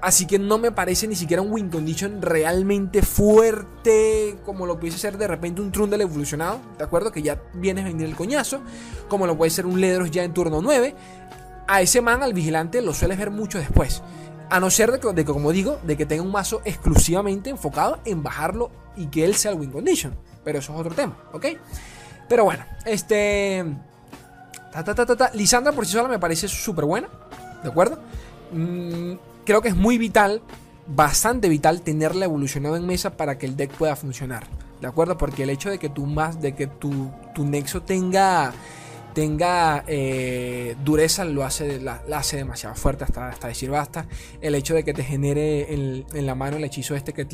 Así 0.00 0.26
que 0.26 0.38
no 0.38 0.58
me 0.58 0.70
parece 0.70 1.08
ni 1.08 1.16
siquiera 1.16 1.42
un 1.42 1.50
win 1.50 1.70
condition 1.70 2.22
realmente 2.22 3.02
fuerte 3.02 4.36
como 4.44 4.64
lo 4.64 4.78
pudiese 4.78 4.98
ser 4.98 5.18
de 5.18 5.26
repente 5.26 5.60
un 5.60 5.72
Trundle 5.72 6.02
evolucionado, 6.02 6.60
¿de 6.78 6.84
acuerdo? 6.84 7.10
Que 7.10 7.20
ya 7.20 7.42
viene 7.54 7.80
a 7.80 7.84
venir 7.84 8.06
el 8.06 8.14
coñazo, 8.14 8.60
como 9.08 9.26
lo 9.26 9.36
puede 9.36 9.50
ser 9.50 9.66
un 9.66 9.80
Ledros 9.80 10.10
ya 10.10 10.22
en 10.22 10.32
turno 10.32 10.62
9. 10.62 10.94
A 11.66 11.82
ese 11.82 12.00
man, 12.00 12.22
al 12.22 12.32
vigilante, 12.32 12.80
lo 12.80 12.94
sueles 12.94 13.18
ver 13.18 13.30
mucho 13.30 13.58
después. 13.58 14.02
A 14.50 14.60
no 14.60 14.70
ser 14.70 14.92
de 14.92 15.24
que, 15.24 15.32
como 15.32 15.52
digo, 15.52 15.78
de 15.82 15.96
que 15.96 16.06
tenga 16.06 16.22
un 16.22 16.32
mazo 16.32 16.62
exclusivamente 16.64 17.50
enfocado 17.50 17.98
en 18.04 18.22
bajarlo 18.22 18.70
y 18.96 19.08
que 19.08 19.24
él 19.24 19.34
sea 19.34 19.50
el 19.50 19.58
win 19.58 19.72
condition. 19.72 20.16
Pero 20.44 20.60
eso 20.60 20.72
es 20.72 20.78
otro 20.78 20.94
tema, 20.94 21.16
¿ok? 21.32 21.46
Pero 22.28 22.44
bueno, 22.44 22.64
este... 22.84 23.64
Lisandra 25.34 25.72
por 25.72 25.84
sí 25.84 25.92
sola 25.92 26.08
me 26.08 26.18
parece 26.18 26.46
súper 26.46 26.84
buena, 26.84 27.08
¿de 27.62 27.68
acuerdo? 27.68 27.98
Mm, 28.52 29.14
creo 29.48 29.62
que 29.62 29.68
es 29.68 29.76
muy 29.76 29.96
vital, 29.96 30.42
bastante 30.86 31.48
vital, 31.48 31.80
tenerla 31.80 32.26
evolucionado 32.26 32.76
en 32.76 32.86
mesa 32.86 33.16
para 33.16 33.38
que 33.38 33.46
el 33.46 33.56
deck 33.56 33.70
pueda 33.72 33.96
funcionar. 33.96 34.46
¿De 34.78 34.86
acuerdo? 34.86 35.16
Porque 35.16 35.44
el 35.44 35.48
hecho 35.48 35.70
de 35.70 35.78
que 35.78 35.88
tu 35.88 36.04
más, 36.04 36.42
de 36.42 36.54
que 36.54 36.66
tu, 36.66 37.10
tu 37.34 37.46
nexo 37.46 37.80
tenga 37.82 38.52
tenga 39.14 39.84
eh, 39.88 40.76
dureza 40.84 41.24
lo 41.24 41.44
hace, 41.44 41.80
la, 41.80 42.02
hace 42.12 42.36
demasiado 42.36 42.76
fuerte 42.76 43.02
hasta, 43.02 43.30
hasta 43.30 43.48
decir 43.48 43.70
basta. 43.70 44.06
El 44.40 44.54
hecho 44.54 44.74
de 44.74 44.84
que 44.84 44.92
te 44.92 45.02
genere 45.02 45.74
en, 45.74 46.26
la 46.26 46.34
mano 46.36 46.58
el 46.58 46.64
hechizo 46.64 46.94
este 46.94 47.12
que, 47.12 47.26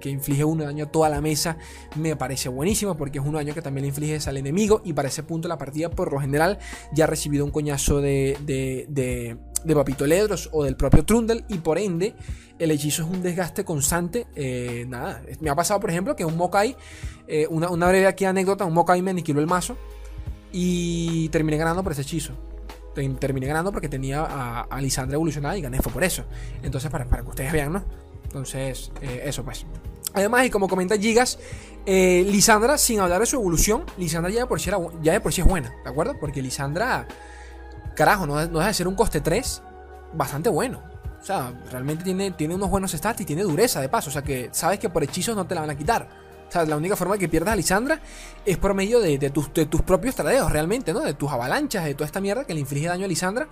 que 0.00 0.08
inflige 0.08 0.44
uno 0.44 0.64
daño 0.64 0.84
a 0.84 0.88
toda 0.90 1.10
la 1.10 1.20
mesa 1.20 1.58
me 1.94 2.16
parece 2.16 2.48
buenísimo 2.48 2.96
porque 2.96 3.18
es 3.18 3.24
un 3.24 3.34
daño 3.34 3.52
que 3.52 3.60
también 3.60 3.82
le 3.82 3.88
infliges 3.88 4.28
al 4.28 4.38
enemigo 4.38 4.80
y 4.84 4.94
para 4.94 5.08
ese 5.08 5.24
punto 5.24 5.46
la 5.46 5.58
partida 5.58 5.90
por 5.90 6.12
lo 6.12 6.20
general 6.20 6.58
ya 6.94 7.04
ha 7.04 7.06
recibido 7.06 7.44
un 7.44 7.50
coñazo 7.50 8.00
de, 8.00 8.38
de, 8.46 8.86
de, 8.88 9.36
Papito 9.74 10.06
Ledros 10.06 10.48
o 10.52 10.64
del 10.64 10.76
propio 10.76 11.04
Trundle 11.04 11.44
y 11.48 11.58
por 11.58 11.78
ende 11.78 12.14
el 12.58 12.70
hechizo 12.70 13.02
es 13.02 13.08
un 13.08 13.22
desgaste 13.22 13.64
constante. 13.64 14.26
Eh, 14.34 14.84
nada, 14.88 15.22
me 15.40 15.50
ha 15.50 15.54
pasado 15.54 15.80
por 15.80 15.90
ejemplo 15.90 16.16
que 16.16 16.24
un 16.24 16.36
Mokai, 16.36 16.76
eh, 17.26 17.46
una, 17.50 17.70
una 17.70 17.88
breve 17.88 18.06
aquí 18.06 18.24
anécdota, 18.24 18.64
un 18.64 18.74
Mokai 18.74 19.02
me 19.02 19.10
aniquiló 19.10 19.40
el 19.40 19.46
mazo 19.46 19.76
y 20.52 21.28
terminé 21.28 21.56
ganando 21.56 21.82
por 21.82 21.92
ese 21.92 22.02
hechizo. 22.02 22.32
Terminé 22.94 23.46
ganando 23.46 23.72
porque 23.72 23.90
tenía 23.90 24.24
a, 24.24 24.80
Lisandra 24.80 25.16
evolucionada 25.16 25.58
y 25.58 25.60
gané 25.60 25.82
fue 25.82 25.92
por 25.92 26.02
eso. 26.02 26.24
Entonces, 26.62 26.90
para, 26.90 27.04
para 27.04 27.22
que 27.22 27.28
ustedes 27.28 27.52
vean, 27.52 27.74
¿no? 27.74 27.84
Entonces, 28.24 28.90
eh, 29.02 29.22
eso 29.26 29.44
pues. 29.44 29.66
Además, 30.14 30.46
y 30.46 30.50
como 30.50 30.66
comenta 30.66 30.96
Gigas, 30.96 31.38
eh, 31.84 32.26
Lisandra, 32.30 32.78
sin 32.78 33.00
hablar 33.00 33.20
de 33.20 33.26
su 33.26 33.36
evolución, 33.36 33.84
Lisandra 33.98 34.30
ya 34.30 34.40
de 34.40 34.46
por 34.46 34.60
sí, 34.60 34.70
ya 35.02 35.12
de 35.12 35.20
por 35.20 35.32
sí 35.32 35.42
es 35.42 35.46
buena, 35.46 35.74
¿de 35.84 35.90
acuerdo? 35.90 36.16
Porque 36.18 36.40
Lisandra, 36.40 37.06
carajo, 37.96 38.26
no, 38.26 38.46
no 38.46 38.60
de 38.60 38.74
ser 38.74 38.86
un 38.86 38.94
coste 38.94 39.20
3 39.20 39.62
bastante 40.12 40.48
bueno. 40.48 40.82
O 41.20 41.24
sea, 41.24 41.52
realmente 41.72 42.04
tiene, 42.04 42.30
tiene 42.30 42.54
unos 42.54 42.70
buenos 42.70 42.92
stats 42.92 43.20
y 43.22 43.24
tiene 43.24 43.42
dureza 43.42 43.80
de 43.80 43.88
paso. 43.88 44.10
O 44.10 44.12
sea, 44.12 44.22
que 44.22 44.50
sabes 44.52 44.78
que 44.78 44.88
por 44.88 45.02
hechizos 45.02 45.34
no 45.34 45.44
te 45.44 45.56
la 45.56 45.62
van 45.62 45.70
a 45.70 45.76
quitar. 45.76 46.08
O 46.48 46.52
sea, 46.52 46.64
la 46.64 46.76
única 46.76 46.94
forma 46.94 47.14
de 47.14 47.18
que 47.18 47.28
pierdas 47.28 47.54
a 47.54 47.56
Lisandra 47.56 48.00
es 48.44 48.56
por 48.58 48.74
medio 48.74 49.00
de, 49.00 49.18
tus, 49.30 49.52
tus, 49.52 49.82
propios 49.82 50.14
tradeos, 50.14 50.52
realmente, 50.52 50.92
¿no? 50.92 51.00
De 51.00 51.14
tus 51.14 51.30
avalanchas, 51.30 51.84
de 51.84 51.94
toda 51.94 52.06
esta 52.06 52.20
mierda 52.20 52.44
que 52.44 52.54
le 52.54 52.60
inflige 52.60 52.86
daño 52.86 53.04
a 53.04 53.08
Lisandra. 53.08 53.48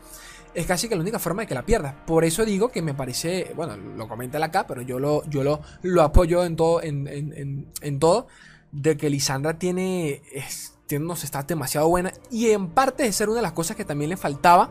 Es 0.54 0.66
casi 0.66 0.88
que 0.88 0.94
la 0.94 1.00
única 1.00 1.18
forma 1.18 1.42
de 1.42 1.48
que 1.48 1.54
la 1.54 1.66
pierdas. 1.66 1.94
Por 2.06 2.24
eso 2.24 2.44
digo 2.44 2.68
que 2.68 2.80
me 2.80 2.94
parece, 2.94 3.52
bueno, 3.56 3.76
lo 3.76 4.06
comenta 4.06 4.38
la 4.38 4.46
acá, 4.46 4.68
pero 4.68 4.82
yo 4.82 5.00
lo, 5.00 5.28
yo 5.28 5.42
lo, 5.42 5.60
lo 5.82 6.02
apoyo 6.02 6.44
en 6.44 6.54
todo, 6.54 6.80
en, 6.80 7.98
todo, 7.98 8.28
de 8.70 8.96
que 8.96 9.10
Lisandra 9.10 9.58
tiene, 9.58 10.22
tiene 10.30 10.46
unos 10.92 11.20
stats 11.20 11.48
demasiado 11.48 11.88
buena. 11.88 12.12
Y 12.30 12.50
en 12.50 12.68
parte 12.68 13.02
de 13.02 13.12
ser 13.12 13.28
una 13.28 13.36
de 13.36 13.42
las 13.42 13.52
cosas 13.52 13.76
que 13.76 13.84
también 13.84 14.10
le 14.10 14.16
faltaba 14.16 14.70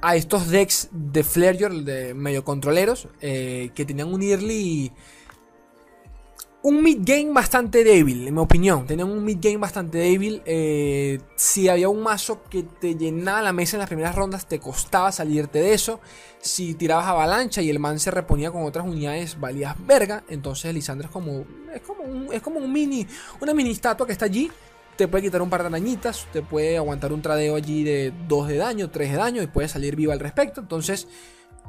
a 0.00 0.16
estos 0.16 0.48
decks 0.48 0.88
de 0.92 1.24
Flareyor, 1.24 1.72
de 1.82 2.14
medio 2.14 2.44
controleros, 2.44 3.08
eh, 3.20 3.70
que 3.74 3.84
tenían 3.84 4.12
un 4.12 4.22
early 4.22 4.92
un 6.60 6.82
mid 6.82 6.98
game 7.00 7.32
bastante 7.32 7.84
débil, 7.84 8.26
en 8.26 8.34
mi 8.34 8.40
opinión. 8.40 8.86
Tenían 8.86 9.08
un 9.08 9.24
mid 9.24 9.38
game 9.40 9.58
bastante 9.58 9.98
débil. 9.98 10.42
Eh, 10.44 11.20
si 11.36 11.68
había 11.68 11.88
un 11.88 12.02
mazo 12.02 12.42
que 12.50 12.64
te 12.64 12.96
llenaba 12.96 13.40
la 13.42 13.52
mesa 13.52 13.76
en 13.76 13.80
las 13.80 13.88
primeras 13.88 14.14
rondas, 14.14 14.46
te 14.46 14.58
costaba 14.58 15.12
salirte 15.12 15.60
de 15.60 15.72
eso. 15.72 16.00
Si 16.40 16.74
tirabas 16.74 17.06
avalancha 17.06 17.62
y 17.62 17.70
el 17.70 17.78
man 17.78 17.98
se 18.00 18.10
reponía 18.10 18.50
con 18.50 18.64
otras 18.64 18.86
unidades, 18.86 19.38
valías 19.38 19.76
verga. 19.86 20.24
Entonces 20.28 20.74
Lisandra 20.74 21.06
es 21.06 21.12
como. 21.12 21.44
Es 21.72 21.82
como 21.82 22.02
un, 22.02 22.28
es 22.32 22.42
como 22.42 22.58
un 22.58 22.72
mini. 22.72 23.06
Una 23.40 23.54
mini 23.54 23.70
estatua 23.70 24.06
que 24.06 24.12
está 24.12 24.24
allí. 24.24 24.50
Te 24.98 25.06
puede 25.06 25.22
quitar 25.22 25.40
un 25.40 25.48
par 25.48 25.62
de 25.62 25.70
dañitas. 25.70 26.26
Te 26.32 26.42
puede 26.42 26.76
aguantar 26.76 27.12
un 27.12 27.22
tradeo 27.22 27.54
allí 27.54 27.84
de 27.84 28.12
2 28.26 28.48
de 28.48 28.56
daño, 28.56 28.90
3 28.90 29.12
de 29.12 29.16
daño. 29.16 29.42
Y 29.42 29.46
puede 29.46 29.68
salir 29.68 29.94
viva 29.94 30.12
al 30.12 30.18
respecto. 30.18 30.60
Entonces. 30.60 31.06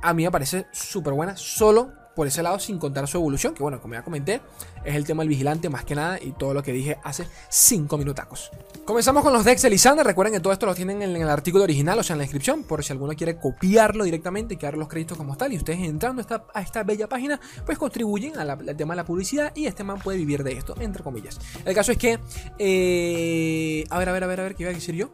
A 0.02 0.14
mí 0.14 0.24
me 0.24 0.32
parece 0.32 0.66
súper 0.72 1.14
buena. 1.14 1.38
Solo 1.38 1.92
por 2.20 2.28
ese 2.28 2.44
lado 2.44 2.60
sin 2.60 2.80
contar 2.80 3.08
su 3.08 3.16
evolución, 3.16 3.54
que 3.54 3.64
bueno, 3.64 3.80
como 3.80 3.94
ya 3.94 4.04
comenté, 4.04 4.42
es 4.84 4.94
el 4.94 5.06
tema 5.06 5.24
del 5.24 5.30
vigilante 5.30 5.70
más 5.70 5.86
que 5.86 5.96
nada 5.96 6.20
y 6.22 6.34
todo 6.34 6.54
lo 6.54 6.62
que 6.62 6.74
dije 6.74 6.98
hace 7.02 7.26
5 7.48 7.98
minutacos. 7.98 8.52
Comenzamos 8.84 9.24
con 9.24 9.32
los 9.32 9.46
decks 9.46 9.62
de 9.62 9.70
Lisandra, 9.70 10.04
recuerden 10.04 10.34
que 10.34 10.42
todo 10.42 10.52
esto 10.52 10.66
lo 10.66 10.76
tienen 10.76 11.02
en 11.02 11.16
el 11.16 11.30
artículo 11.30 11.64
original, 11.64 11.98
o 11.98 12.04
sea, 12.04 12.16
en 12.16 12.18
la 12.18 12.24
descripción, 12.24 12.64
por 12.64 12.84
si 12.84 12.92
alguno 12.92 13.14
quiere 13.14 13.38
copiarlo 13.38 14.04
directamente 14.04 14.56
y 14.56 14.58
quedar 14.58 14.76
los 14.76 14.90
créditos 14.90 15.18
como 15.18 15.38
tal, 15.38 15.54
y 15.54 15.56
ustedes 15.56 15.80
entrando 15.80 16.22
a 16.54 16.62
esta, 16.62 16.84
bella 16.84 17.08
página, 17.08 17.40
pues 17.66 17.78
contribuyen 17.78 18.38
al 18.38 18.76
tema 18.76 18.96
de 18.96 18.98
la 18.98 19.06
publicidad 19.06 19.56
y 19.56 19.68
este 19.68 19.86
man 19.86 20.00
puede 20.00 20.18
vivir 20.18 20.44
de 20.44 20.58
esto, 20.58 20.76
entre 20.82 21.04
comillas. 21.04 21.40
El 21.64 21.74
caso 21.74 21.94
es 21.94 21.98
que, 21.98 22.20
eh, 22.58 23.86
a 23.90 23.98
ver, 23.98 24.10
a 24.10 24.12
ver, 24.12 24.24
a 24.26 24.28
ver, 24.28 24.40
a 24.42 24.44
ver, 24.44 24.56
¿qué 24.56 24.64
iba 24.64 24.72
a 24.74 24.76
decir 24.76 24.94
yo? 24.94 25.14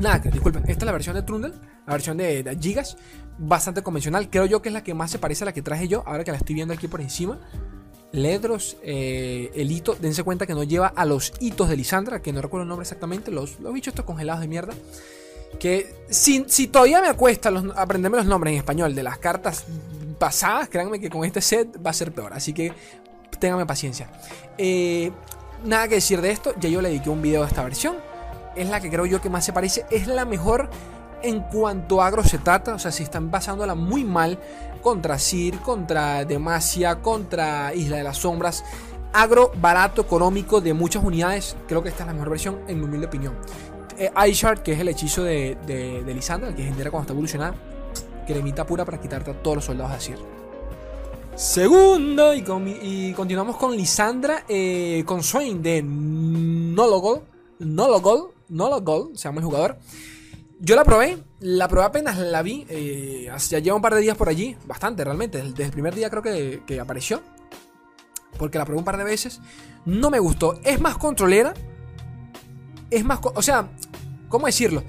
Nada, 0.00 0.18
disculpen, 0.18 0.62
esta 0.62 0.78
es 0.78 0.86
la 0.86 0.92
versión 0.92 1.14
de 1.14 1.20
Trundle, 1.24 1.52
la 1.86 1.92
versión 1.92 2.16
de, 2.16 2.56
Gigas, 2.60 2.96
bastante 3.38 3.82
convencional. 3.82 4.28
Creo 4.28 4.46
yo 4.46 4.62
que 4.62 4.68
es 4.68 4.72
la 4.72 4.82
que 4.82 4.94
más 4.94 5.10
se 5.10 5.18
parece 5.18 5.44
a 5.44 5.46
la 5.46 5.52
que 5.52 5.62
traje 5.62 5.88
yo, 5.88 6.02
ahora 6.06 6.24
que 6.24 6.32
la 6.32 6.38
estoy 6.38 6.54
viendo 6.54 6.74
aquí 6.74 6.88
por 6.88 7.00
encima. 7.00 7.38
Ledros, 8.12 8.76
eh, 8.82 9.50
el 9.54 9.70
hito, 9.70 9.94
dense 9.94 10.22
cuenta 10.22 10.46
que 10.46 10.54
no 10.54 10.64
lleva 10.64 10.88
a 10.88 11.04
los 11.04 11.32
hitos 11.40 11.68
de 11.68 11.76
Lisandra, 11.76 12.22
que 12.22 12.32
no 12.32 12.40
recuerdo 12.40 12.62
el 12.62 12.68
nombre 12.68 12.84
exactamente, 12.84 13.30
los, 13.30 13.60
los 13.60 13.72
bichos 13.72 13.92
estos 13.92 14.04
congelados 14.04 14.40
de 14.40 14.48
mierda. 14.48 14.74
Que 15.60 15.94
si, 16.08 16.44
si 16.48 16.66
todavía 16.66 17.00
me 17.00 17.08
acuesta 17.08 17.50
aprenderme 17.76 18.16
los 18.18 18.26
nombres 18.26 18.52
en 18.52 18.58
español 18.58 18.94
de 18.94 19.02
las 19.02 19.18
cartas 19.18 19.64
pasadas, 20.18 20.68
créanme 20.68 20.98
que 20.98 21.10
con 21.10 21.24
este 21.24 21.40
set 21.40 21.78
va 21.84 21.90
a 21.90 21.94
ser 21.94 22.12
peor. 22.12 22.32
Así 22.32 22.52
que 22.52 22.72
ténganme 23.38 23.66
paciencia. 23.66 24.10
Eh, 24.58 25.12
nada 25.64 25.88
que 25.88 25.96
decir 25.96 26.20
de 26.20 26.30
esto, 26.30 26.54
ya 26.58 26.68
yo 26.68 26.80
le 26.80 26.88
dediqué 26.88 27.10
un 27.10 27.22
video 27.22 27.44
a 27.44 27.46
esta 27.46 27.62
versión 27.62 27.96
es 28.56 28.68
la 28.68 28.80
que 28.80 28.90
creo 28.90 29.06
yo 29.06 29.20
que 29.20 29.30
más 29.30 29.44
se 29.44 29.52
parece. 29.52 29.84
Es 29.90 30.06
la 30.06 30.24
mejor 30.24 30.70
en 31.26 31.40
cuanto 31.40 32.00
a 32.00 32.06
agro 32.06 32.22
se 32.24 32.38
trata. 32.38 32.74
O 32.74 32.78
sea, 32.78 32.92
si 32.92 33.02
están 33.02 33.30
pasándola 33.30 33.74
muy 33.74 34.04
mal 34.04 34.38
contra 34.82 35.18
Sir, 35.18 35.58
contra 35.58 36.24
Demacia, 36.24 37.02
contra 37.02 37.74
Isla 37.74 37.98
de 37.98 38.04
las 38.04 38.18
Sombras. 38.18 38.64
Agro 39.12 39.50
barato, 39.60 40.02
económico, 40.02 40.60
de 40.60 40.74
muchas 40.74 41.02
unidades. 41.02 41.56
Creo 41.66 41.82
que 41.82 41.88
esta 41.88 42.04
es 42.04 42.06
la 42.08 42.12
mejor 42.12 42.30
versión, 42.30 42.60
en 42.68 42.78
mi 42.78 42.84
humilde 42.84 43.06
opinión. 43.06 43.34
Eh, 43.98 44.10
que 44.62 44.72
es 44.72 44.80
el 44.80 44.88
hechizo 44.88 45.24
de, 45.24 45.56
de, 45.66 46.14
Lisandra, 46.14 46.50
el 46.50 46.54
que 46.54 46.64
genera 46.64 46.90
cuando 46.90 47.02
está 47.02 47.12
evolucionada. 47.12 47.54
Cremita 48.26 48.66
pura 48.66 48.84
para 48.84 49.00
quitarte 49.00 49.30
a 49.30 49.42
todos 49.42 49.56
los 49.56 49.64
soldados 49.64 49.92
de 49.92 50.00
Sir. 50.00 50.18
Segundo, 51.34 52.32
y, 52.34 53.12
continuamos 53.12 53.56
con 53.56 53.76
Lisandra 53.76 54.44
eh, 54.48 55.02
con 55.06 55.22
Swain 55.22 55.62
de 55.62 55.82
Nologol. 55.82 57.22
Nologol 57.58 58.30
no 58.48 58.68
lo 58.68 58.80
Gol, 58.80 59.10
se 59.14 59.24
llama 59.24 59.40
el 59.40 59.46
jugador. 59.46 59.76
Yo 60.58 60.74
la 60.74 60.84
probé, 60.84 61.18
la 61.40 61.68
probé 61.68 61.84
apenas 61.84 62.16
la 62.16 62.40
vi, 62.42 62.66
eh, 62.70 63.30
ya 63.48 63.58
lleva 63.58 63.76
un 63.76 63.82
par 63.82 63.94
de 63.94 64.00
días 64.00 64.16
por 64.16 64.28
allí, 64.28 64.56
bastante 64.64 65.04
realmente, 65.04 65.42
desde 65.42 65.64
el 65.64 65.70
primer 65.70 65.94
día 65.94 66.08
creo 66.08 66.22
que, 66.22 66.62
que 66.66 66.80
apareció. 66.80 67.22
Porque 68.38 68.56
la 68.56 68.64
probé 68.64 68.78
un 68.78 68.84
par 68.84 68.96
de 68.96 69.04
veces, 69.04 69.40
no 69.84 70.10
me 70.10 70.18
gustó, 70.18 70.58
es 70.64 70.80
más 70.80 70.96
controlera, 70.96 71.52
es 72.90 73.04
más, 73.04 73.18
o 73.22 73.42
sea, 73.42 73.68
¿cómo 74.28 74.46
decirlo? 74.46 74.82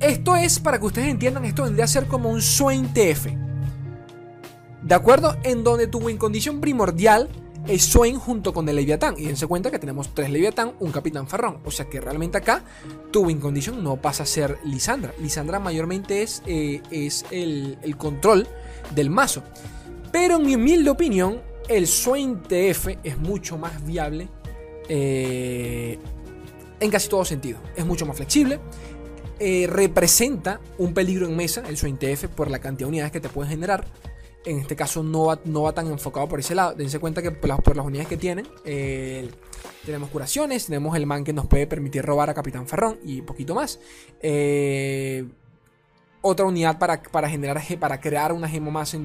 Esto 0.00 0.36
es, 0.36 0.60
para 0.60 0.78
que 0.78 0.86
ustedes 0.86 1.08
entiendan, 1.08 1.44
esto 1.44 1.64
vendría 1.64 1.84
a 1.84 1.88
ser 1.88 2.06
como 2.06 2.30
un 2.30 2.42
Swain 2.42 2.92
TF. 2.92 3.26
¿De 4.82 4.94
acuerdo? 4.94 5.36
En 5.42 5.64
donde 5.64 5.86
tu 5.86 5.98
win 5.98 6.18
condition 6.18 6.60
primordial 6.60 7.28
es 7.66 7.84
Swain 7.84 8.18
junto 8.18 8.52
con 8.52 8.68
el 8.68 8.76
Leviatán. 8.76 9.14
Y 9.18 9.26
dense 9.26 9.46
cuenta 9.46 9.70
que 9.70 9.78
tenemos 9.78 10.14
tres 10.14 10.30
Leviatán, 10.30 10.72
un 10.80 10.92
Capitán 10.92 11.26
Ferrón. 11.28 11.58
O 11.64 11.70
sea 11.70 11.88
que 11.88 12.00
realmente 12.00 12.38
acá 12.38 12.62
tu 13.10 13.24
win 13.24 13.40
condition 13.40 13.82
no 13.82 13.96
pasa 13.96 14.22
a 14.22 14.26
ser 14.26 14.58
Lisandra. 14.64 15.12
Lisandra 15.20 15.58
mayormente 15.58 16.22
es, 16.22 16.42
eh, 16.46 16.82
es 16.90 17.24
el, 17.30 17.78
control 17.98 18.46
del 18.94 19.10
mazo. 19.10 19.42
Pero 20.12 20.36
en 20.36 20.46
mi 20.46 20.54
humilde 20.54 20.90
opinión, 20.90 21.40
el 21.68 21.86
Swain 21.86 22.42
TF 22.42 22.98
es 23.02 23.18
mucho 23.18 23.58
más 23.58 23.84
viable 23.84 24.28
eh, 24.88 25.98
en 26.80 26.90
casi 26.90 27.08
todo 27.08 27.24
sentido. 27.24 27.58
Es 27.76 27.84
mucho 27.84 28.06
más 28.06 28.16
flexible. 28.16 28.60
Eh, 29.40 29.68
representa 29.68 30.60
un 30.78 30.94
peligro 30.94 31.26
en 31.26 31.36
mesa, 31.36 31.62
el 31.68 31.76
Swain 31.76 31.96
TF, 31.96 32.26
por 32.28 32.50
la 32.50 32.58
cantidad 32.58 32.86
de 32.86 32.90
unidades 32.90 33.12
que 33.12 33.20
te 33.20 33.28
pueden 33.28 33.50
generar 33.50 33.84
en 34.44 34.58
este 34.58 34.76
caso 34.76 35.02
no 35.02 35.26
va, 35.26 35.40
no 35.44 35.62
va 35.62 35.72
tan 35.72 35.86
enfocado 35.88 36.28
por 36.28 36.40
ese 36.40 36.54
lado. 36.54 36.74
Dense 36.74 36.98
cuenta 36.98 37.22
que 37.22 37.30
por 37.30 37.48
las, 37.48 37.60
por 37.60 37.76
las 37.76 37.84
unidades 37.84 38.08
que 38.08 38.16
tienen, 38.16 38.46
eh, 38.64 39.30
tenemos 39.84 40.10
curaciones, 40.10 40.66
tenemos 40.66 40.96
el 40.96 41.06
man 41.06 41.24
que 41.24 41.32
nos 41.32 41.46
puede 41.46 41.66
permitir 41.66 42.04
robar 42.04 42.30
a 42.30 42.34
Capitán 42.34 42.66
Ferrón 42.66 42.98
y 43.04 43.22
poquito 43.22 43.54
más. 43.54 43.80
Eh, 44.20 45.24
otra 46.20 46.46
unidad 46.46 46.78
para, 46.78 47.02
para 47.02 47.28
generar 47.28 47.62
para 47.78 48.00
crear 48.00 48.32
una 48.32 48.48
gema 48.48 48.70
más 48.70 48.96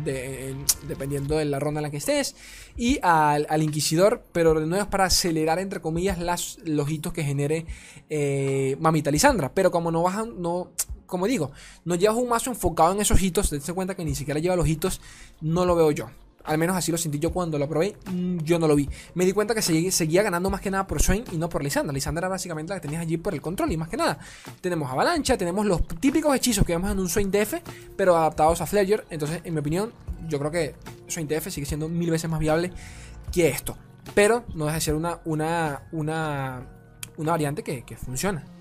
dependiendo 0.87 1.37
de 1.37 1.45
la 1.45 1.59
ronda 1.59 1.79
en 1.79 1.83
la 1.83 1.91
que 1.91 1.97
estés 1.97 2.35
y 2.75 2.99
al, 3.03 3.61
inquisidor 3.61 4.23
pero 4.31 4.59
de 4.59 4.65
nuevo 4.65 4.83
es 4.83 4.89
para 4.89 5.05
acelerar 5.05 5.59
entre 5.59 5.79
comillas 5.79 6.17
las, 6.17 6.57
los 6.65 6.89
hitos 6.89 7.13
que 7.13 7.23
genere 7.23 7.65
eh, 8.09 8.77
mamita 8.79 9.11
Lisandra 9.11 9.53
pero 9.53 9.69
como 9.69 9.91
no 9.91 10.01
bajan 10.01 10.41
no 10.41 10.71
como 11.13 11.27
digo 11.27 11.51
no 11.85 11.93
llevas 11.93 12.17
un 12.17 12.27
mazo 12.27 12.49
enfocado 12.49 12.91
en 12.91 13.01
esos 13.01 13.21
hitos 13.21 13.51
dense 13.51 13.71
cuenta 13.71 13.93
que 13.93 14.03
ni 14.03 14.15
siquiera 14.15 14.39
lleva 14.39 14.55
los 14.55 14.67
hitos 14.67 14.99
no 15.41 15.63
lo 15.63 15.75
veo 15.75 15.91
yo 15.91 16.09
al 16.43 16.57
menos 16.57 16.75
así 16.75 16.91
lo 16.91 16.97
sentí 16.97 17.19
yo 17.19 17.31
cuando 17.31 17.57
lo 17.57 17.69
probé. 17.69 17.95
Mm, 18.11 18.39
yo 18.39 18.59
no 18.59 18.67
lo 18.67 18.75
vi. 18.75 18.89
Me 19.15 19.25
di 19.25 19.31
cuenta 19.31 19.55
que 19.55 19.61
seguía, 19.61 20.23
ganando 20.23 20.49
más 20.49 20.59
que 20.59 20.69
nada 20.69 20.85
por 20.85 21.01
Swain 21.01 21.23
y 21.31 21.37
no 21.37 21.47
por 21.47 21.63
Lisandra. 21.63 21.93
Lisandra 21.93 22.21
era 22.21 22.27
básicamente 22.27 22.73
la 22.73 22.81
que 22.81 22.87
tenías 22.87 23.01
allí 23.01 23.15
por 23.17 23.33
el 23.33 23.41
control 23.41 23.71
y 23.71 23.77
más 23.77 23.87
que 23.87 23.95
nada. 23.95 24.19
Tenemos 24.59 24.91
avalancha, 24.91 25.37
tenemos 25.37 25.65
los 25.65 25.87
típicos 25.87 26.35
hechizos 26.35 26.65
que 26.65 26.73
vemos 26.73 26.91
en 26.91 26.99
un 26.99 27.07
Swain 27.07 27.31
DF, 27.31 27.55
pero 27.95 28.17
adaptados 28.17 28.59
a 28.59 28.65
Fledger. 28.65 29.05
Entonces, 29.09 29.39
en 29.43 29.53
mi 29.53 29.61
opinión, 29.61 29.93
yo 30.27 30.37
creo 30.37 30.51
que 30.51 30.75
Swain 31.07 31.29
DF 31.29 31.47
sigue 31.49 31.65
siendo 31.65 31.87
mil 31.87 32.11
veces 32.11 32.29
más 32.29 32.39
viable 32.39 32.71
que 33.31 33.47
esto. 33.47 33.77
Pero 34.13 34.43
no 34.53 34.65
deja 34.65 34.75
de 34.75 34.81
ser 34.81 34.95
una, 34.95 35.19
una, 35.23 35.83
una, 35.93 36.67
una 37.15 37.31
variante 37.31 37.63
que, 37.63 37.83
que 37.83 37.95
funciona 37.95 38.52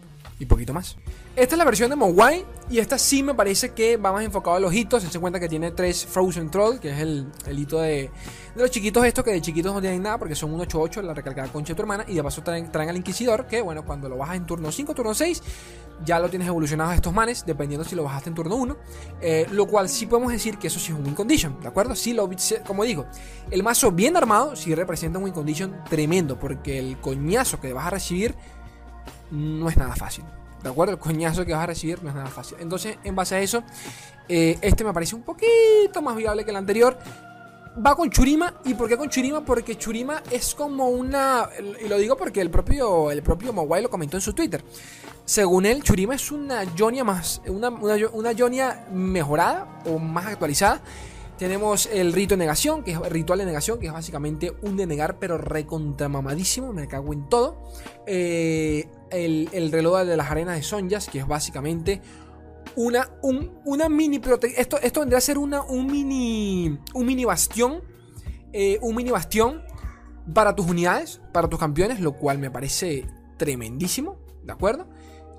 y 0.42 0.46
poquito 0.46 0.75
más. 0.75 0.96
Esta 1.37 1.54
es 1.54 1.58
la 1.58 1.64
versión 1.64 1.88
de 1.88 1.94
Mogwai 1.94 2.44
y 2.68 2.80
esta 2.80 2.99
sí 2.99 3.22
me 3.22 3.32
parece 3.32 3.70
que 3.70 3.96
va 3.96 4.12
más 4.12 4.25
enfocado 4.25 4.56
a 4.56 4.61
los 4.61 4.75
hitos. 4.75 5.04
Se 5.04 5.18
cuenta 5.20 5.38
que 5.38 5.49
tiene 5.49 5.70
tres 5.70 6.04
Frozen 6.04 6.50
Troll, 6.50 6.80
que 6.80 6.90
es 6.90 6.99
el, 6.99 7.30
hito 7.56 7.78
de, 7.80 8.11
los 8.56 8.68
chiquitos 8.70 9.04
estos 9.04 9.25
que 9.25 9.30
de 9.30 9.40
chiquitos 9.40 9.72
no 9.72 9.80
tienen 9.80 10.02
nada 10.02 10.18
porque 10.18 10.34
son 10.34 10.52
un 10.52 10.61
8-8, 10.61 11.00
la 11.02 11.14
recalcada 11.14 11.46
concha 11.52 11.72
de 11.72 11.76
tu 11.76 11.82
hermana. 11.82 12.04
Y 12.08 12.14
de 12.14 12.25
paso 12.25 12.42
traen, 12.42 12.68
al 12.75 12.96
Inquisidor, 12.96 13.46
que 13.46 13.62
bueno, 13.62 13.84
cuando 13.84 14.08
lo 14.08 14.16
bajas 14.16 14.37
en 14.37 14.46
turno 14.46 14.72
5, 14.72 14.94
turno 14.94 15.14
6, 15.14 15.42
ya 16.04 16.18
lo 16.18 16.28
tienes 16.28 16.49
evolucionado 16.49 16.90
a 16.90 16.96
estos 16.96 17.14
manes, 17.14 17.46
dependiendo 17.46 17.84
si 17.84 17.94
lo 17.94 18.02
bajaste 18.02 18.30
en 18.30 18.34
turno 18.34 18.56
1. 18.56 18.76
Eh, 19.20 19.46
lo 19.52 19.66
cual 19.66 19.88
sí 19.88 20.06
podemos 20.06 20.32
decir 20.32 20.58
que 20.58 20.66
eso 20.66 20.80
sí 20.80 20.90
es 20.90 20.99
un 20.99 21.04
win 21.04 21.14
condition, 21.14 21.61
¿de 21.61 21.68
acuerdo? 21.68 21.94
Sí, 21.94 22.14
lo, 22.14 22.28
como 22.66 22.82
digo, 22.82 23.06
el 23.49 23.62
mazo 23.62 23.92
bien 23.92 24.16
armado 24.16 24.56
sí 24.56 24.75
representa 24.75 25.18
un 25.18 25.25
win 25.25 25.34
condition 25.34 25.84
tremendo 25.88 26.37
porque 26.37 26.80
el 26.80 26.99
coñazo 26.99 27.61
que 27.61 27.72
vas 27.72 27.87
a 27.87 27.90
recibir 27.90 28.34
no 29.32 29.68
es 29.68 29.76
nada 29.76 29.96
fácil. 29.96 30.24
¿De 30.62 30.68
acuerdo? 30.68 30.92
El 30.92 30.98
coñazo 30.98 31.44
que 31.44 31.52
vas 31.52 31.62
a 31.62 31.66
recibir 31.66 32.02
no 32.02 32.10
es 32.10 32.14
nada 32.14 32.28
fácil. 32.28 32.58
Entonces, 32.60 32.96
en 33.02 33.16
base 33.16 33.34
a 33.34 33.40
eso, 33.40 33.64
eh, 34.28 34.58
este 34.62 34.84
me 34.84 34.92
parece 34.92 35.16
un 35.16 35.22
poquito 35.22 36.00
más 36.00 36.14
viable 36.14 36.44
que 36.44 36.50
el 36.50 36.56
anterior. 36.56 36.96
Va 37.84 37.96
con 37.96 38.10
Churima. 38.10 38.54
¿Y 38.64 38.74
por 38.74 38.88
qué 38.88 38.96
con 38.96 39.08
Churima? 39.08 39.44
Porque 39.44 39.76
Churima 39.76 40.22
es 40.30 40.54
como 40.54 40.88
una. 40.90 41.48
Y 41.84 41.88
lo 41.88 41.96
digo 41.98 42.16
porque 42.16 42.40
el 42.40 42.50
propio, 42.50 43.10
el 43.10 43.22
propio 43.22 43.52
lo 43.52 43.90
comentó 43.90 44.18
en 44.18 44.20
su 44.20 44.34
Twitter. 44.34 44.62
Según 45.24 45.66
él, 45.66 45.82
Churima 45.82 46.14
es 46.14 46.30
una 46.30 46.64
Jonia 46.78 47.02
más. 47.02 47.40
Una, 47.46 47.70
una, 47.70 47.96
una 48.12 48.30
Jonia 48.36 48.86
mejorada 48.92 49.80
o 49.86 49.98
más 49.98 50.26
actualizada 50.26 50.82
tenemos 51.42 51.86
el 51.86 52.12
rito 52.12 52.34
de 52.34 52.38
negación, 52.38 52.84
que 52.84 52.92
es 52.92 53.00
ritual 53.00 53.40
de 53.40 53.46
negación, 53.46 53.80
que 53.80 53.88
es 53.88 53.92
básicamente 53.92 54.52
un 54.62 54.76
denegar, 54.76 55.18
pero 55.18 55.38
recontramamadísimo, 55.38 56.72
me 56.72 56.86
cago 56.86 57.12
en 57.12 57.28
todo. 57.28 57.56
Eh, 58.06 58.86
el, 59.12 59.71
reloj 59.73 60.00
de 60.00 60.16
las 60.16 60.31
arenas 60.31 60.57
de 60.57 60.62
Sonjas, 60.62 61.09
que 61.09 61.19
es 61.19 61.26
básicamente 61.26 62.00
una, 62.76 63.09
una 63.64 63.88
mini 63.88 64.19
protección. 64.19 64.61
Esto, 64.61 64.78
esto 64.81 65.00
vendría 65.00 65.19
a 65.19 65.23
ser 65.23 65.38
una, 65.38 65.62
un, 65.62 65.87
mini, 65.87 66.78
un 66.95 67.07
mini 67.07 67.25
bastión. 67.25 67.83
Eh, 68.54 68.78
un 68.83 68.95
mini 68.95 69.11
bastión 69.11 69.62
para 70.35 70.54
tus 70.54 70.66
unidades, 70.66 71.21
para 71.33 71.49
tus 71.49 71.59
campeones, 71.59 72.00
lo 72.00 72.19
cual 72.19 72.38
me 72.38 72.50
parece 72.50 73.07
tremendísimo, 73.38 74.19
¿de 74.45 74.52
acuerdo? 74.52 74.87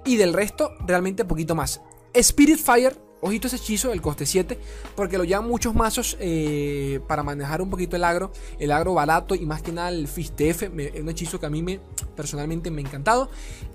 Y 0.03 0.17
del 0.17 0.33
resto, 0.33 0.71
realmente 0.85 1.23
poquito 1.23 1.55
más. 1.55 1.81
Spirit 2.13 2.57
Fire 2.57 2.97
Ojito 3.25 3.47
ese 3.47 3.55
hechizo, 3.55 3.93
el 3.93 4.01
coste 4.01 4.25
7, 4.25 4.59
porque 4.95 5.17
lo 5.17 5.23
llevan 5.23 5.47
muchos 5.47 5.73
mazos 5.73 6.17
eh, 6.19 6.99
para 7.07 7.23
manejar 7.23 7.61
un 7.61 7.69
poquito 7.69 7.95
el 7.95 8.03
agro, 8.03 8.33
el 8.59 8.69
agro 8.69 8.93
barato 8.93 9.33
y 9.33 9.45
más 9.45 9.61
que 9.61 9.71
nada 9.71 9.87
el 9.87 10.09
Fistef, 10.09 10.63
es 10.63 11.01
un 11.01 11.07
hechizo 11.07 11.39
que 11.39 11.45
a 11.45 11.49
mí 11.49 11.63
me, 11.63 11.79
personalmente 12.17 12.69
me 12.69 12.81
ha 12.81 12.85
encantado. 12.85 13.29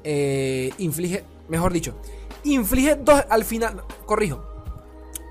Eh, 0.04 0.70
inflige, 0.76 1.24
mejor 1.48 1.72
dicho, 1.72 1.96
inflige 2.44 2.96
dos 2.96 3.24
al 3.30 3.42
final, 3.42 3.84
corrijo, 4.04 4.44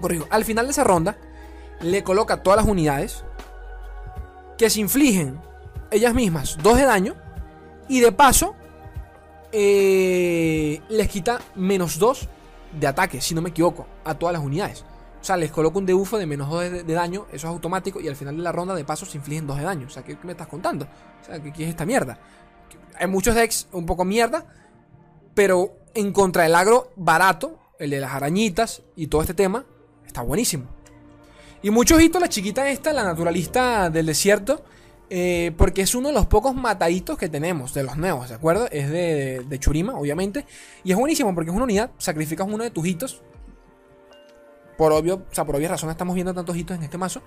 corrijo, 0.01 0.25
al 0.31 0.43
final 0.45 0.65
de 0.65 0.71
esa 0.71 0.83
ronda 0.83 1.19
le 1.81 2.03
coloca 2.03 2.41
todas 2.41 2.57
las 2.57 2.65
unidades 2.65 3.23
que 4.57 4.71
se 4.71 4.79
infligen 4.79 5.39
ellas 5.91 6.15
mismas 6.15 6.57
2 6.63 6.75
de 6.75 6.83
daño 6.85 7.15
y 7.87 7.99
de 7.99 8.11
paso 8.11 8.55
eh, 9.51 10.81
les 10.89 11.07
quita 11.07 11.39
menos 11.53 11.99
2 11.99 12.29
de 12.71 12.87
ataque, 12.87 13.21
si 13.21 13.35
no 13.35 13.41
me 13.41 13.49
equivoco, 13.49 13.87
a 14.03 14.15
todas 14.15 14.33
las 14.33 14.43
unidades. 14.43 14.83
O 15.19 15.23
sea, 15.23 15.35
les 15.37 15.51
coloco 15.51 15.79
un 15.79 15.85
debuffo 15.85 16.17
de 16.17 16.25
menos 16.25 16.49
2 16.49 16.85
de, 16.85 16.93
daño, 16.93 17.25
eso 17.29 17.47
es 17.47 17.53
automático, 17.53 17.99
y 17.99 18.07
al 18.07 18.15
final 18.15 18.37
de 18.37 18.43
la 18.43 18.51
ronda 18.51 18.75
de 18.75 18.85
paso 18.85 19.05
se 19.05 19.17
infligen 19.17 19.47
2 19.47 19.57
de 19.57 19.63
daño. 19.63 19.87
O 19.87 19.89
sea, 19.89 20.03
¿qué, 20.03 20.17
me 20.23 20.31
estás 20.31 20.47
contando? 20.47 20.85
O 20.85 21.25
sea, 21.25 21.41
¿qué, 21.41 21.63
es 21.63 21.69
esta 21.69 21.85
mierda? 21.85 22.19
Hay 22.99 23.07
muchos 23.07 23.35
decks 23.35 23.67
un 23.71 23.85
poco 23.85 24.05
mierda, 24.05 24.45
pero 25.33 25.77
en 25.93 26.11
contra 26.11 26.43
del 26.43 26.55
agro 26.55 26.91
barato, 26.95 27.59
el 27.79 27.89
de 27.89 27.99
las 27.99 28.11
arañitas 28.11 28.83
y 28.95 29.07
todo 29.07 29.21
este 29.21 29.33
tema, 29.33 29.65
está 30.05 30.21
buenísimo. 30.21 30.65
Y 31.61 31.71
muchos 31.71 32.01
hitos, 32.01 32.21
la 32.21 32.29
chiquita 32.29 32.69
esta, 32.69 32.93
la 32.93 33.03
naturalista 33.03 33.89
del 33.89 34.05
desierto, 34.05 34.63
eh, 35.09 35.53
porque 35.57 35.81
es 35.81 35.95
uno 35.95 36.09
de 36.09 36.13
los 36.13 36.25
pocos 36.25 36.53
mataditos 36.53 37.17
que 37.17 37.29
tenemos 37.29 37.73
de 37.73 37.83
los 37.83 37.97
nuevos, 37.97 38.29
¿de 38.29 38.35
acuerdo? 38.35 38.67
Es 38.71 38.89
de, 38.89 39.57
Churima, 39.59 39.97
obviamente. 39.97 40.45
Y 40.83 40.91
es 40.91 40.97
buenísimo 40.97 41.33
porque 41.33 41.49
es 41.49 41.55
una 41.55 41.63
unidad, 41.63 41.91
sacrificas 41.97 42.47
uno 42.47 42.63
de 42.63 42.71
tus 42.71 42.85
hitos. 42.85 43.21
Por 44.77 44.91
obvio, 44.91 45.25
o 45.31 45.33
sea, 45.33 45.43
por 45.43 45.55
obvias 45.55 45.71
razones 45.71 45.95
estamos 45.95 46.13
viendo 46.13 46.33
tantos 46.35 46.55
hitos 46.55 46.77
en 46.77 46.83
este 46.83 46.99
mazo. 46.99 47.23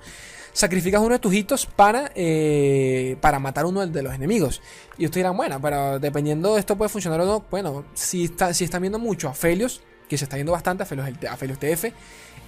Sacrificas 0.53 1.01
uno 1.01 1.15
de 1.15 1.19
tus 1.19 1.35
hitos 1.35 1.67
para, 1.67 2.13
eh, 2.15 3.17
para 3.21 3.41
matar 3.41 3.67
uno 3.67 3.85
de 3.85 4.03
los 4.03 4.15
enemigos. 4.15 4.63
Y 4.99 5.07
ustedes 5.07 5.25
dirán, 5.25 5.37
bueno, 5.37 5.61
pero 5.61 5.99
dependiendo 5.99 6.55
de 6.55 6.61
esto 6.61 6.77
puede 6.77 6.91
funcionar 6.91 7.21
o 7.23 7.27
no. 7.27 7.45
Bueno, 7.51 7.87
si, 7.95 8.25
está, 8.25 8.55
si 8.55 8.65
están 8.65 8.83
viendo 8.83 9.01
mucho 9.01 9.29
a 9.29 9.35
Felios, 9.35 9.83
que 10.09 10.17
se 10.17 10.27
está 10.27 10.37
viendo 10.37 10.53
bastante 10.53 10.85
a 10.85 10.87
Felios, 10.87 11.09
a 11.29 11.37
Felios 11.37 11.59
TF, 11.59 11.87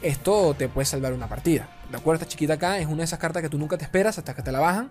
esto 0.02 0.54
te 0.54 0.68
puede 0.68 0.84
salvar 0.84 1.12
una 1.12 1.28
partida. 1.28 1.68
¿De 1.90 1.96
acuerdo? 1.96 2.22
Esta 2.22 2.30
chiquita 2.30 2.54
acá 2.54 2.78
es 2.78 2.86
una 2.86 2.98
de 2.98 3.04
esas 3.04 3.18
cartas 3.18 3.42
que 3.42 3.48
tú 3.48 3.58
nunca 3.58 3.76
te 3.78 3.84
esperas 3.84 4.18
hasta 4.18 4.34
que 4.34 4.42
te 4.42 4.52
la 4.52 4.60
bajan 4.60 4.90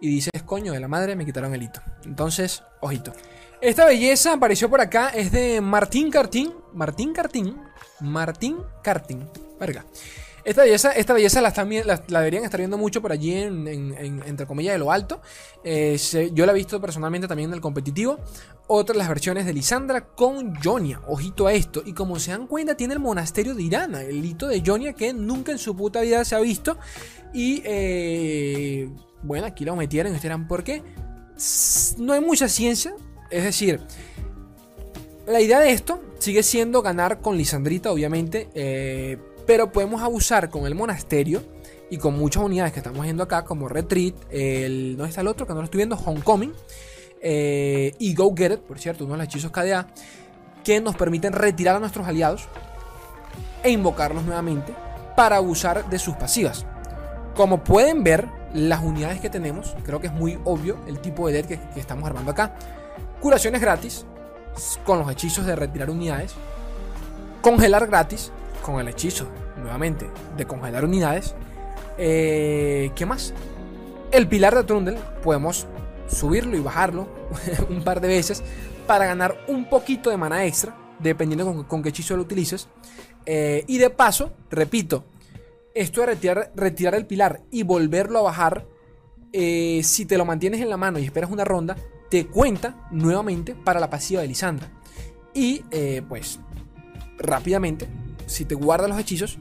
y 0.00 0.08
dices, 0.08 0.42
coño, 0.44 0.72
de 0.72 0.80
la 0.80 0.88
madre 0.88 1.16
me 1.16 1.24
quitaron 1.24 1.54
el 1.54 1.62
hito. 1.62 1.80
Entonces, 2.04 2.62
ojito. 2.80 3.12
Esta 3.60 3.86
belleza 3.86 4.34
apareció 4.34 4.68
por 4.68 4.80
acá, 4.80 5.08
es 5.08 5.32
de 5.32 5.60
Martín 5.60 6.10
Cartín. 6.10 6.52
Martín 6.74 7.12
Cartín. 7.12 7.56
Martín 8.00 8.58
Cartín. 8.82 9.28
Verga. 9.58 9.84
Esta 10.46 10.62
belleza, 10.62 10.92
esta 10.92 11.12
belleza 11.12 11.40
la, 11.40 11.52
la, 12.06 12.20
deberían 12.20 12.44
estar 12.44 12.60
viendo 12.60 12.78
mucho 12.78 13.02
por 13.02 13.10
allí 13.10 13.32
en, 13.32 13.66
entre 13.66 14.46
comillas 14.46 14.74
de 14.74 14.78
lo 14.78 14.92
alto. 14.92 15.20
Eh, 15.64 15.98
yo 16.32 16.46
la 16.46 16.52
he 16.52 16.54
visto 16.54 16.80
personalmente 16.80 17.26
también 17.26 17.50
en 17.50 17.54
el 17.54 17.60
competitivo. 17.60 18.20
Otras 18.68 18.96
las 18.96 19.08
versiones 19.08 19.44
de 19.44 19.52
Lisandra 19.52 20.06
con 20.06 20.54
Jonia. 20.62 21.00
Ojito 21.08 21.48
a 21.48 21.52
esto. 21.52 21.82
Y 21.84 21.94
como 21.94 22.20
se 22.20 22.30
dan 22.30 22.46
cuenta, 22.46 22.76
tiene 22.76 22.94
el 22.94 23.00
monasterio 23.00 23.56
de 23.56 23.62
Irana. 23.64 24.02
El 24.02 24.24
hito 24.24 24.46
de 24.46 24.62
Jonia 24.64 24.92
que 24.92 25.12
nunca 25.12 25.50
en 25.50 25.58
su 25.58 25.74
puta 25.74 26.00
vida 26.02 26.24
se 26.24 26.36
ha 26.36 26.38
visto. 26.38 26.78
Y 27.34 27.60
eh, 27.64 28.88
bueno, 29.24 29.48
aquí 29.48 29.64
lo 29.64 29.74
metieron. 29.74 30.14
Y 30.14 30.18
dirán, 30.20 30.46
¿por 30.46 30.62
qué? 30.62 30.80
No 31.98 32.12
hay 32.12 32.20
mucha 32.20 32.48
ciencia. 32.48 32.94
Es 33.32 33.42
decir, 33.42 33.80
la 35.26 35.40
idea 35.40 35.58
de 35.58 35.72
esto 35.72 36.00
sigue 36.20 36.44
siendo 36.44 36.82
ganar 36.82 37.20
con 37.20 37.36
Lisandrita, 37.36 37.90
obviamente. 37.90 38.48
Eh, 38.54 39.18
pero 39.46 39.72
podemos 39.72 40.02
abusar 40.02 40.50
con 40.50 40.66
el 40.66 40.74
monasterio 40.74 41.42
y 41.88 41.98
con 41.98 42.18
muchas 42.18 42.42
unidades 42.42 42.72
que 42.72 42.80
estamos 42.80 43.02
viendo 43.02 43.22
acá, 43.22 43.44
como 43.44 43.68
Retreat, 43.68 44.14
el, 44.30 44.96
¿no 44.96 45.04
está 45.04 45.20
el 45.20 45.28
otro 45.28 45.46
que 45.46 45.52
no 45.52 45.60
lo 45.60 45.64
estoy 45.64 45.78
viendo? 45.78 45.96
Homecoming 45.96 46.52
eh, 47.20 47.94
y 47.98 48.14
Go 48.14 48.34
Get 48.36 48.52
It, 48.52 48.60
por 48.60 48.78
cierto, 48.78 49.04
uno 49.04 49.14
de 49.14 49.18
los 49.18 49.26
hechizos 49.28 49.52
KDA, 49.52 49.86
que 50.64 50.80
nos 50.80 50.96
permiten 50.96 51.32
retirar 51.32 51.76
a 51.76 51.78
nuestros 51.78 52.06
aliados 52.06 52.48
e 53.62 53.70
invocarlos 53.70 54.24
nuevamente 54.24 54.74
para 55.14 55.36
abusar 55.36 55.88
de 55.88 55.98
sus 55.98 56.16
pasivas. 56.16 56.66
Como 57.36 57.62
pueden 57.62 58.02
ver, 58.02 58.28
las 58.52 58.82
unidades 58.82 59.20
que 59.20 59.30
tenemos, 59.30 59.76
creo 59.84 60.00
que 60.00 60.08
es 60.08 60.12
muy 60.12 60.38
obvio 60.44 60.78
el 60.86 60.98
tipo 61.00 61.28
de 61.28 61.34
deck 61.34 61.46
que, 61.46 61.60
que 61.74 61.80
estamos 61.80 62.04
armando 62.04 62.32
acá. 62.32 62.54
Curaciones 63.20 63.60
gratis, 63.60 64.06
con 64.84 64.98
los 64.98 65.10
hechizos 65.10 65.46
de 65.46 65.54
retirar 65.54 65.90
unidades. 65.90 66.34
Congelar 67.42 67.86
gratis, 67.86 68.32
con 68.62 68.80
el 68.80 68.88
hechizo, 68.88 69.26
nuevamente, 69.56 70.10
de 70.36 70.46
congelar 70.46 70.84
unidades. 70.84 71.34
Eh, 71.98 72.90
¿Qué 72.94 73.06
más? 73.06 73.32
El 74.10 74.28
pilar 74.28 74.54
de 74.54 74.64
Trundle 74.64 74.98
podemos 75.22 75.66
subirlo 76.08 76.56
y 76.56 76.60
bajarlo 76.60 77.08
un 77.68 77.82
par 77.82 78.00
de 78.00 78.08
veces 78.08 78.42
para 78.86 79.06
ganar 79.06 79.36
un 79.48 79.68
poquito 79.68 80.10
de 80.10 80.16
mana 80.16 80.44
extra, 80.44 80.76
dependiendo 80.98 81.66
con, 81.66 81.82
qué 81.82 81.88
hechizo 81.88 82.16
lo 82.16 82.22
utilices. 82.22 82.68
Eh, 83.24 83.64
y 83.66 83.78
de 83.78 83.90
paso, 83.90 84.32
repito, 84.50 85.04
esto 85.74 86.00
de 86.00 86.06
retirar, 86.06 86.52
retirar 86.54 86.94
el 86.94 87.06
pilar 87.06 87.42
y 87.50 87.64
volverlo 87.64 88.20
a 88.20 88.22
bajar, 88.22 88.66
eh, 89.32 89.80
si 89.82 90.06
te 90.06 90.16
lo 90.16 90.24
mantienes 90.24 90.60
en 90.60 90.70
la 90.70 90.76
mano 90.76 90.98
y 90.98 91.04
esperas 91.04 91.30
una 91.30 91.44
ronda, 91.44 91.76
te 92.08 92.26
cuenta 92.26 92.88
nuevamente 92.92 93.54
para 93.54 93.80
la 93.80 93.90
pasiva 93.90 94.22
de 94.22 94.28
Lisandra. 94.28 94.70
Y 95.34 95.64
pues 96.08 96.40
rápidamente 97.18 97.88
si 98.26 98.44
te 98.44 98.54
guardas 98.54 98.90
los 98.90 98.98
hechizos, 98.98 99.38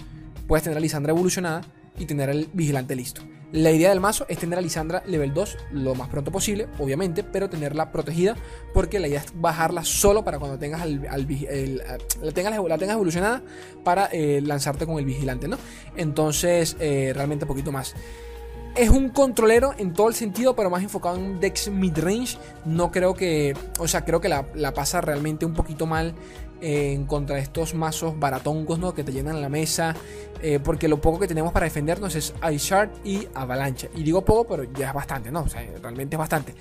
puedes 0.48 0.64
tener 0.64 0.78
a 0.78 0.82
Lisandra 0.82 1.12
evolucionada 1.12 1.62
y 1.98 2.06
tener 2.06 2.30
el 2.30 2.50
vigilante 2.54 2.96
listo. 2.96 3.22
La 3.52 3.72
idea 3.72 3.90
del 3.90 4.02
mazo 4.02 4.26
es 4.28 4.38
tener 4.38 4.60
a 4.60 4.62
Lisandra 4.62 5.02
level 5.06 5.34
2 5.34 5.58
lo 5.72 5.96
más 5.96 6.10
pronto 6.10 6.32
posible, 6.32 6.68
obviamente, 6.78 7.24
pero 7.24 7.50
tenerla 7.50 7.92
protegida 7.92 8.36
porque 8.74 9.00
la 9.00 9.08
idea 9.08 9.22
es 9.22 9.32
bajarla 9.34 9.86
solo 9.86 10.26
para 10.26 10.40
cuando 10.40 10.60
tengas, 10.60 10.82
al, 10.82 11.02
la, 11.02 12.34
tengas 12.34 12.58
la 12.68 12.78
tengas 12.78 12.96
evolucionada 12.96 13.42
para 13.84 14.08
eh, 14.12 14.42
lanzarte 14.42 14.86
con 14.86 14.98
el 14.98 15.06
vigilante, 15.06 15.48
¿no? 15.48 15.58
Entonces, 15.96 16.76
eh, 16.80 17.14
realmente 17.16 17.46
un 17.46 17.50
poquito 17.50 17.72
más. 17.72 17.96
Es 18.76 18.90
un 18.90 19.08
controlero 19.08 19.74
en 19.78 19.94
todo 19.94 20.10
el 20.10 20.16
sentido, 20.16 20.54
pero 20.54 20.70
más 20.70 20.84
enfocado 20.84 21.16
en 21.16 21.40
Dex 21.40 21.70
midrange. 21.70 22.38
No 22.66 22.92
creo 22.92 23.14
que. 23.14 23.56
O 23.80 23.88
sea, 23.88 24.04
creo 24.04 24.20
que 24.20 24.28
la, 24.28 24.48
la 24.54 24.74
pasa 24.74 25.00
realmente 25.00 25.46
un 25.46 25.54
poquito 25.54 25.86
mal 25.86 26.14
en 26.62 27.06
contra 27.06 27.36
de 27.36 27.42
estos 27.42 27.74
mazos 27.74 28.20
baratongos 28.20 28.80
¿no? 28.80 28.94
que 28.94 29.04
te 29.04 29.12
llenan 29.12 29.42
la 29.42 29.50
mesa. 29.50 29.96
Eh, 30.42 30.60
porque 30.60 30.88
lo 30.88 31.00
poco 31.00 31.20
que 31.20 31.28
tenemos 31.28 31.52
para 31.54 31.64
defendernos 31.64 32.14
es 32.16 32.34
Ice 32.52 32.58
Shard 32.58 32.90
y 33.04 33.28
Avalancha. 33.34 33.88
Y 33.96 34.04
digo 34.04 34.24
poco, 34.24 34.48
pero 34.48 34.64
ya 34.74 34.90
es 34.90 34.94
bastante, 34.94 35.32
¿no? 35.32 35.42
O 35.42 35.48
sea, 35.48 35.66
realmente 35.82 36.16
es 36.16 36.20
bastante. 36.20 36.54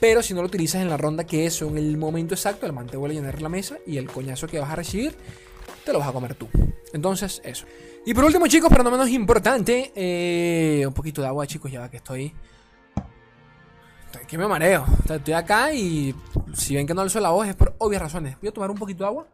Pero 0.00 0.22
si 0.22 0.32
no 0.34 0.40
lo 0.40 0.46
utilizas 0.46 0.80
en 0.80 0.88
la 0.88 0.96
ronda 0.96 1.24
que 1.24 1.46
es 1.46 1.60
en 1.62 1.76
el 1.76 1.96
momento 1.96 2.34
exacto, 2.34 2.66
el 2.66 2.72
man 2.72 2.86
te 2.86 2.96
vuelve 2.96 3.16
a 3.16 3.20
llenar 3.20 3.42
la 3.42 3.48
mesa 3.48 3.76
y 3.86 3.96
el 3.96 4.08
coñazo 4.10 4.46
que 4.46 4.58
vas 4.58 4.70
a 4.70 4.76
recibir 4.76 5.16
te 5.84 5.92
lo 5.92 5.98
vas 5.98 6.08
a 6.08 6.12
comer 6.12 6.34
tú. 6.34 6.48
Entonces, 6.92 7.40
eso. 7.44 7.66
Y 8.06 8.14
por 8.14 8.24
último, 8.24 8.46
chicos, 8.46 8.68
pero 8.70 8.82
no 8.82 8.90
menos 8.90 9.08
importante, 9.08 9.92
eh, 9.94 10.84
un 10.86 10.94
poquito 10.94 11.20
de 11.20 11.28
agua, 11.28 11.46
chicos, 11.46 11.70
ya 11.70 11.88
que 11.90 11.98
estoy. 11.98 12.32
Que 14.26 14.36
me 14.36 14.46
mareo. 14.46 14.84
Estoy 15.08 15.34
acá 15.34 15.72
y 15.72 16.14
si 16.54 16.74
ven 16.74 16.86
que 16.86 16.92
no 16.92 17.00
alzo 17.00 17.18
la 17.18 17.30
voz 17.30 17.48
es 17.48 17.56
por 17.56 17.74
obvias 17.78 18.02
razones. 18.02 18.36
Voy 18.40 18.48
a 18.48 18.52
tomar 18.52 18.70
un 18.70 18.76
poquito 18.76 19.04
de 19.04 19.08
agua. 19.08 19.26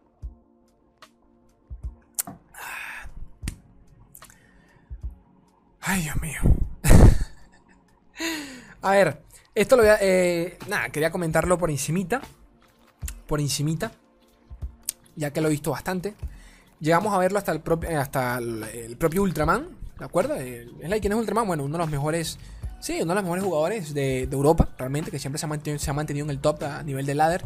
Ay, 5.87 6.01
Dios 6.01 6.17
mío. 6.23 6.41
a 8.83 8.91
ver, 8.93 9.23
esto 9.55 9.77
lo 9.77 9.83
voy 9.83 9.91
a... 9.91 9.99
Eh, 10.01 10.57
nada, 10.67 10.89
quería 10.89 11.11
comentarlo 11.11 11.59
por 11.59 11.71
encimita. 11.71 12.23
Por 13.27 13.39
encimita. 13.39 13.93
Ya 15.15 15.31
que 15.31 15.43
lo 15.43 15.49
he 15.49 15.51
visto 15.51 15.73
bastante. 15.73 16.15
Llegamos 16.81 17.13
a 17.13 17.19
verlo 17.19 17.39
hasta 17.39 17.53
el, 17.53 17.61
propio, 17.61 17.91
eh, 17.91 17.97
hasta 17.97 18.39
el, 18.39 18.97
propio 18.99 19.23
Ultraman. 19.23 19.69
¿De 19.99 20.05
acuerdo? 20.07 20.37
¿Es 20.37 20.89
la 20.89 20.99
quién 21.01 21.13
es 21.13 21.19
Ultraman? 21.19 21.47
Bueno, 21.47 21.65
uno 21.65 21.75
de 21.75 21.85
los 21.85 21.91
mejores... 21.91 22.39
Sí, 22.81 23.01
uno 23.03 23.13
de 23.13 23.17
los 23.17 23.25
mejores 23.25 23.45
jugadores 23.45 23.95
de, 23.95 24.23
Europa, 24.23 24.71
realmente, 24.79 25.11
que 25.11 25.19
siempre 25.19 25.39
se 25.39 25.45
ha, 25.45 25.49
mantenido, 25.51 25.79
se 25.79 25.91
ha, 25.91 25.95
mantenido, 25.95 26.25
en 26.25 26.31
el 26.31 26.39
top 26.39 26.63
a 26.63 26.83
nivel 26.83 27.05
de 27.05 27.15
ladder. 27.15 27.45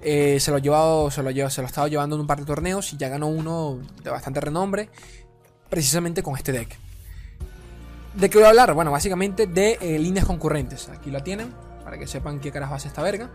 Eh, 0.00 0.38
se 0.38 0.52
lo 0.52 0.58
ha 0.58 0.60
llevado, 0.60 1.10
se 1.10 1.22
lo, 1.22 1.30
ha, 1.30 1.50
se 1.50 1.60
lo 1.60 1.66
ha 1.66 1.68
estado 1.68 1.88
llevando 1.88 2.14
en 2.14 2.20
un 2.20 2.28
par 2.28 2.38
de 2.38 2.44
torneos 2.44 2.92
y 2.92 2.96
ya 2.96 3.08
ganó 3.08 3.26
uno 3.26 3.80
de 4.04 4.10
bastante 4.10 4.40
renombre, 4.40 4.88
precisamente 5.68 6.22
con 6.22 6.36
este 6.36 6.52
deck. 6.52 6.78
¿De 8.14 8.28
qué 8.28 8.36
voy 8.36 8.44
a 8.44 8.50
hablar? 8.50 8.74
Bueno, 8.74 8.90
básicamente 8.90 9.46
de 9.46 9.78
eh, 9.80 9.98
líneas 9.98 10.26
concurrentes. 10.26 10.90
Aquí 10.90 11.10
lo 11.10 11.22
tienen, 11.22 11.50
para 11.82 11.96
que 11.96 12.06
sepan 12.06 12.40
qué 12.40 12.52
carajo 12.52 12.74
hace 12.74 12.88
esta 12.88 13.02
verga. 13.02 13.30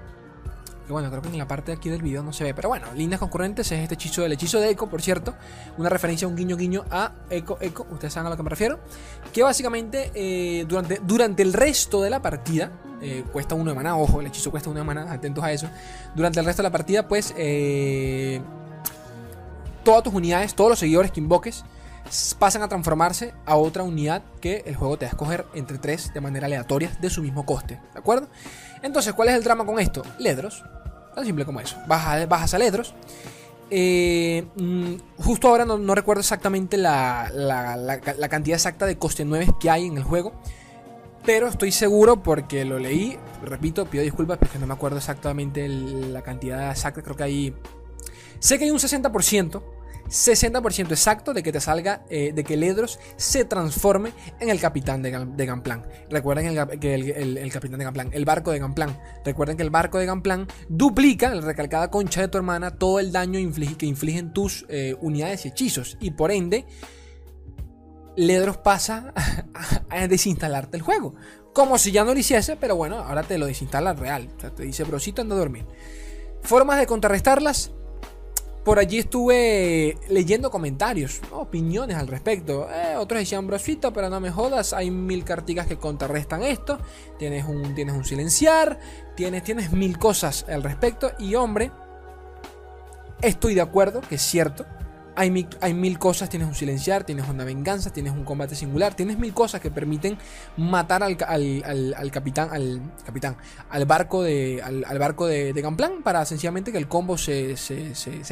Que 0.86 0.94
bueno, 0.94 1.10
creo 1.10 1.22
que 1.22 1.30
en 1.30 1.38
la 1.38 1.48
parte 1.48 1.72
de 1.72 1.78
aquí 1.78 1.90
del 1.90 2.04
video 2.04 2.22
no 2.22 2.32
se 2.32 2.44
ve. 2.44 2.54
Pero 2.54 2.70
bueno, 2.70 2.86
líneas 2.94 3.20
concurrentes 3.20 3.72
es 3.72 3.80
este 3.80 3.96
hechizo 3.96 4.22
del 4.22 4.34
hechizo 4.34 4.60
de 4.60 4.70
Echo, 4.70 4.88
por 4.88 5.02
cierto. 5.02 5.34
Una 5.80 5.90
referencia, 5.90 6.28
un 6.28 6.36
guiño 6.36 6.56
guiño 6.56 6.86
a 6.92 7.12
Echo 7.32 7.58
Echo. 7.60 7.88
Ustedes 7.90 8.14
saben 8.14 8.28
a 8.28 8.30
lo 8.30 8.38
que 8.38 8.44
me 8.44 8.52
refiero. 8.52 8.80
Que 9.34 9.42
básicamente 9.42 10.12
eh, 10.14 10.66
durante, 10.68 11.02
durante 11.04 11.42
el 11.42 11.54
resto 11.54 12.02
de 12.04 12.12
la 12.12 12.22
partida. 12.22 12.72
Eh, 13.02 13.24
cuesta 13.32 13.56
uno 13.56 13.72
de 13.72 13.76
mana, 13.76 13.98
ojo, 13.98 14.22
el 14.22 14.28
hechizo 14.28 14.50
cuesta 14.50 14.70
uno 14.70 14.80
de 14.80 14.86
mana, 14.86 15.12
atentos 15.12 15.44
a 15.44 15.52
eso. 15.52 15.68
Durante 16.16 16.40
el 16.40 16.46
resto 16.46 16.62
de 16.62 16.68
la 16.70 16.72
partida, 16.72 17.08
pues. 17.08 17.34
todas 19.84 20.04
tus 20.04 20.14
unidades, 20.14 20.54
todos 20.54 20.70
los 20.70 20.80
seguidores 20.80 21.12
que 21.12 21.20
invoques 21.20 21.64
pasan 22.40 22.62
a 22.62 22.68
transformarse 22.68 23.34
a 23.46 23.56
otra 23.56 23.84
unidad 23.84 24.24
que 24.42 24.64
el 24.66 24.76
juego 24.76 24.98
te 24.98 25.06
va 25.06 25.10
a 25.10 25.14
escoger 25.14 25.46
entre 25.54 25.78
tres 25.78 26.14
de 26.14 26.22
manera 26.22 26.46
aleatoria 26.46 26.96
de 27.02 27.10
su 27.10 27.22
mismo 27.22 27.46
coste, 27.46 27.80
¿de 27.94 28.00
acuerdo? 28.00 28.28
Entonces, 28.82 29.14
¿cuál 29.14 29.30
es 29.30 29.36
el 29.36 29.44
drama 29.44 29.66
con 29.66 29.80
esto? 29.80 30.04
Ledros, 30.20 30.64
tan 31.16 31.26
simple 31.26 31.46
como 31.46 31.60
eso. 31.60 31.78
Bajas, 31.88 32.28
bajas 32.28 32.54
a 32.54 32.58
Ledros. 32.60 32.94
Eh, 33.70 34.46
mm, 34.56 34.96
justo 35.18 35.50
ahora 35.50 35.66
no, 35.66 35.94
recuerdo 35.94 36.22
exactamente 36.22 36.78
la, 36.78 37.30
cantidad 38.30 38.56
exacta 38.56 38.86
de 38.86 38.98
coste 38.98 39.26
9 39.26 39.48
que 39.60 39.70
hay 39.70 39.88
en 39.88 39.98
el 39.98 40.04
juego. 40.04 40.34
Pero 41.26 41.48
estoy 41.48 41.72
seguro 41.72 42.24
porque 42.24 42.64
lo 42.64 42.80
leí. 42.80 43.18
Repito, 43.44 43.86
pido 43.86 44.04
disculpas 44.04 44.38
porque 44.38 44.60
no 44.60 44.68
me 44.68 44.74
acuerdo 44.74 44.98
exactamente 44.98 45.68
la 45.68 46.22
cantidad 46.22 46.72
exacta. 46.72 47.02
Creo 47.02 47.18
que 47.18 47.24
hay. 47.24 47.56
Sé 48.40 48.58
que 48.58 48.66
hay 48.66 48.72
un 48.72 48.78
60% 48.78 49.62
60% 50.10 50.92
exacto 50.92 51.34
de 51.34 51.44
que 51.44 51.52
te 51.52 51.60
salga, 51.60 52.04
eh, 52.10 52.32
de 52.34 52.44
que 52.44 52.58
Ledros 52.58 53.00
se 53.18 53.46
transforme 53.46 54.12
en 54.40 54.50
el 54.50 54.60
capitán 54.60 55.02
de, 55.02 55.12
de 55.12 55.82
Recuerden 56.10 56.58
el, 56.58 56.80
que 56.80 56.96
el, 56.96 57.52
capitán 57.52 57.80
de 57.80 57.86
Gamplan, 57.86 58.10
el 58.14 58.26
barco 58.26 58.52
de 58.52 58.60
Gamplan. 58.60 58.98
Recuerden 59.26 59.58
que 59.58 59.64
el 59.64 59.70
barco 59.70 59.98
de 59.98 60.06
Gamplan 60.06 60.48
duplica, 60.70 61.34
la 61.34 61.42
recalcada 61.42 61.92
concha 61.92 62.22
de 62.22 62.28
tu 62.28 62.38
hermana, 62.38 62.72
todo 62.72 63.00
el 63.00 63.12
daño 63.12 63.40
que 63.78 63.86
infligen 63.86 64.34
tus 64.34 64.66
eh, 64.70 64.96
unidades 65.02 65.46
y 65.46 65.50
hechizos. 65.50 65.98
Y 66.00 66.12
por 66.12 66.32
ende, 66.32 66.66
Ledros 68.16 68.58
pasa 68.58 69.14
a 69.90 70.08
desinstalarte 70.08 70.78
el 70.78 70.84
juego. 70.84 71.16
Como 71.54 71.78
si 71.78 71.92
ya 71.92 72.04
no 72.04 72.14
lo 72.14 72.20
hiciese, 72.20 72.56
pero 72.56 72.76
bueno, 72.76 72.98
ahora 72.98 73.24
te 73.24 73.38
lo 73.38 73.46
desinstala 73.46 73.94
real. 73.94 74.30
O 74.38 74.40
sea, 74.40 74.52
te 74.54 74.64
dice, 74.64 74.84
brosito, 74.84 75.22
anda 75.22 75.36
a 75.36 75.40
dormir. 75.40 75.66
Formas 76.44 76.80
de 76.80 76.86
contrarrestarlas, 76.86 77.72
por 78.68 78.80
allí 78.80 78.98
estuve 78.98 79.98
leyendo 80.10 80.52
comentarios, 80.52 81.22
opiniones 81.32 81.96
al 81.96 82.10
respecto. 82.10 82.68
Eh, 82.70 82.98
otros 82.98 83.22
decían, 83.22 83.48
brosito, 83.48 83.94
pero 83.94 84.10
no 84.10 84.20
me 84.20 84.30
jodas, 84.30 84.74
hay 84.74 84.92
mil 84.92 85.24
cartigas 85.24 85.68
que 85.68 85.78
contrarrestan 85.78 86.44
esto. 86.44 86.78
Tienes 87.18 87.46
un, 87.46 87.74
tienes 87.76 87.96
un 87.96 88.04
silenciar, 88.04 88.78
tienes, 89.16 89.44
tienes 89.44 89.72
mil 89.72 89.98
cosas 89.98 90.46
al 90.50 90.64
respecto. 90.64 91.14
Y 91.18 91.36
hombre, 91.36 91.72
estoy 93.22 93.56
de 93.56 93.62
acuerdo 93.62 94.02
que 94.02 94.16
es 94.16 94.22
cierto. 94.22 94.66
Hay 95.20 95.32
mil, 95.32 95.98
cosas, 95.98 96.30
tienes 96.30 96.48
un 96.48 96.54
silenciar, 96.54 97.04
tienes 97.04 97.28
una 97.28 97.44
venganza, 97.44 97.92
tienes 97.92 98.14
un 98.14 98.24
combate 98.24 98.54
singular, 98.54 98.94
tienes 98.94 99.18
mil 99.18 99.34
cosas 99.34 99.60
que 99.60 99.72
permiten 99.72 100.16
matar 100.58 101.02
al, 101.02 101.18
capitán, 101.18 102.50
al 102.52 102.94
capitán, 103.04 103.36
al 103.72 103.86
barco 103.86 104.22
de, 104.22 104.62
al, 104.62 105.00
barco 105.00 105.26
de, 105.26 105.54
Gamplan 105.54 106.04
para 106.04 106.24
sencillamente 106.24 106.72
que 106.72 106.78
el 106.78 106.88
combo 106.88 107.18
se, 107.18 107.56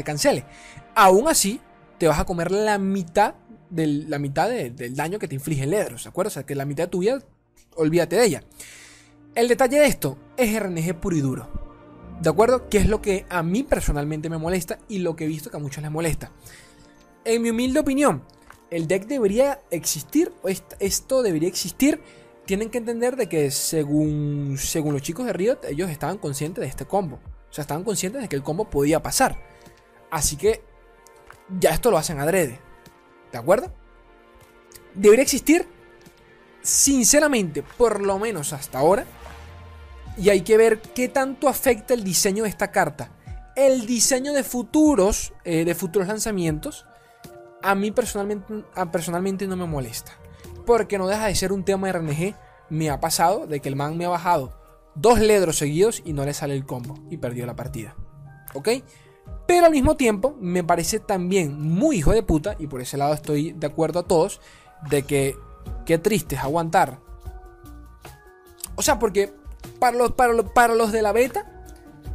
cancele. 0.05 0.45
Aún 0.93 1.27
así, 1.27 1.59
te 1.97 2.07
vas 2.07 2.19
a 2.19 2.25
comer 2.25 2.51
la 2.51 2.77
mitad, 2.77 3.33
del, 3.71 4.07
la 4.07 4.19
mitad 4.19 4.47
del 4.47 4.95
daño 4.95 5.17
que 5.17 5.27
te 5.27 5.33
inflige 5.33 5.63
el 5.63 5.71
Ledros, 5.71 6.03
¿de 6.03 6.09
acuerdo? 6.09 6.27
O 6.27 6.33
sea, 6.33 6.43
que 6.43 6.53
la 6.53 6.65
mitad 6.65 6.83
de 6.83 6.89
tu 6.89 6.99
vida, 6.99 7.17
olvídate 7.75 8.15
de 8.15 8.25
ella. 8.25 8.43
El 9.33 9.47
detalle 9.47 9.79
de 9.79 9.87
esto 9.87 10.19
es 10.37 10.61
RNG 10.61 10.99
puro 10.99 11.17
y 11.17 11.21
duro. 11.21 11.65
¿De 12.21 12.29
acuerdo? 12.29 12.69
Que 12.69 12.77
es 12.77 12.87
lo 12.87 13.01
que 13.01 13.25
a 13.29 13.43
mí 13.43 13.63
personalmente 13.63 14.29
me 14.29 14.37
molesta 14.37 14.77
y 14.87 14.99
lo 14.99 15.15
que 15.15 15.25
he 15.25 15.27
visto 15.27 15.49
que 15.49 15.57
a 15.57 15.59
muchos 15.59 15.81
les 15.81 15.91
molesta. 15.91 16.31
En 17.25 17.41
mi 17.41 17.49
humilde 17.49 17.79
opinión, 17.79 18.23
el 18.69 18.87
deck 18.87 19.07
debería 19.07 19.59
existir, 19.71 20.31
esto 20.79 21.23
debería 21.23 21.49
existir. 21.49 21.99
Tienen 22.45 22.69
que 22.69 22.77
entender 22.77 23.15
de 23.15 23.27
que 23.27 23.49
según, 23.49 24.57
según 24.59 24.93
los 24.93 25.01
chicos 25.01 25.25
de 25.25 25.33
Riot, 25.33 25.57
ellos 25.67 25.89
estaban 25.89 26.19
conscientes 26.19 26.61
de 26.61 26.67
este 26.67 26.85
combo. 26.85 27.19
O 27.49 27.53
sea, 27.53 27.63
estaban 27.63 27.83
conscientes 27.83 28.21
de 28.21 28.29
que 28.29 28.35
el 28.35 28.43
combo 28.43 28.69
podía 28.69 29.01
pasar. 29.01 29.39
Así 30.11 30.35
que 30.35 30.61
ya 31.59 31.71
esto 31.71 31.89
lo 31.89 31.97
hacen 31.97 32.19
adrede. 32.19 32.59
¿De 33.31 33.39
acuerdo? 33.39 33.73
Debería 34.93 35.23
existir, 35.23 35.67
sinceramente, 36.61 37.63
por 37.63 38.01
lo 38.01 38.19
menos 38.19 38.53
hasta 38.53 38.77
ahora. 38.77 39.05
Y 40.15 40.29
hay 40.29 40.41
que 40.41 40.57
ver 40.57 40.79
qué 40.79 41.09
tanto 41.09 41.49
afecta 41.49 41.95
el 41.95 42.03
diseño 42.03 42.43
de 42.43 42.49
esta 42.49 42.71
carta. 42.71 43.09
El 43.55 43.87
diseño 43.87 44.31
de 44.31 44.43
futuros, 44.43 45.33
eh, 45.43 45.65
de 45.65 45.73
futuros 45.73 46.07
lanzamientos 46.07 46.85
a 47.65 47.75
mí 47.75 47.91
personalmente, 47.91 48.63
personalmente 48.91 49.47
no 49.47 49.55
me 49.55 49.65
molesta. 49.65 50.11
Porque 50.65 50.97
no 50.97 51.07
deja 51.07 51.27
de 51.27 51.35
ser 51.35 51.51
un 51.51 51.63
tema 51.63 51.91
RNG. 51.91 52.35
Me 52.69 52.89
ha 52.89 52.99
pasado 52.99 53.47
de 53.47 53.59
que 53.59 53.69
el 53.69 53.75
man 53.75 53.97
me 53.97 54.05
ha 54.05 54.09
bajado 54.09 54.53
dos 54.95 55.19
ledros 55.19 55.57
seguidos 55.57 56.01
y 56.05 56.13
no 56.13 56.25
le 56.25 56.33
sale 56.33 56.55
el 56.55 56.65
combo 56.65 56.95
y 57.09 57.17
perdió 57.17 57.45
la 57.45 57.55
partida. 57.55 57.95
¿Ok? 58.53 58.69
Pero 59.47 59.65
al 59.65 59.71
mismo 59.71 59.97
tiempo 59.97 60.35
me 60.39 60.63
parece 60.63 60.99
también 60.99 61.59
muy 61.59 61.97
hijo 61.97 62.11
de 62.11 62.23
puta, 62.23 62.55
y 62.59 62.67
por 62.67 62.81
ese 62.81 62.97
lado 62.97 63.13
estoy 63.13 63.51
de 63.51 63.67
acuerdo 63.67 63.99
a 63.99 64.07
todos, 64.07 64.41
de 64.89 65.03
que 65.03 65.35
qué 65.85 65.97
triste 65.97 66.35
es 66.35 66.41
aguantar. 66.41 66.99
O 68.75 68.81
sea, 68.81 68.99
porque 68.99 69.33
para 69.79 69.97
los, 69.97 70.11
para 70.13 70.33
los, 70.33 70.51
para 70.51 70.75
los 70.75 70.91
de 70.91 71.01
la 71.01 71.11
beta, 71.11 71.63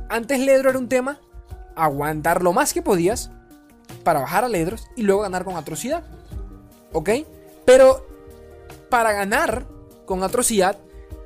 antes 0.08 0.40
Ledro 0.40 0.70
era 0.70 0.78
un 0.78 0.88
tema, 0.88 1.20
aguantar 1.76 2.42
lo 2.42 2.52
más 2.52 2.72
que 2.72 2.82
podías, 2.82 3.30
para 4.02 4.20
bajar 4.20 4.44
a 4.44 4.48
Ledros 4.48 4.88
y 4.96 5.02
luego 5.02 5.22
ganar 5.22 5.44
con 5.44 5.56
atrocidad. 5.56 6.04
¿Ok? 6.92 7.10
Pero 7.64 8.06
para 8.88 9.12
ganar 9.12 9.66
con 10.04 10.22
atrocidad 10.22 10.78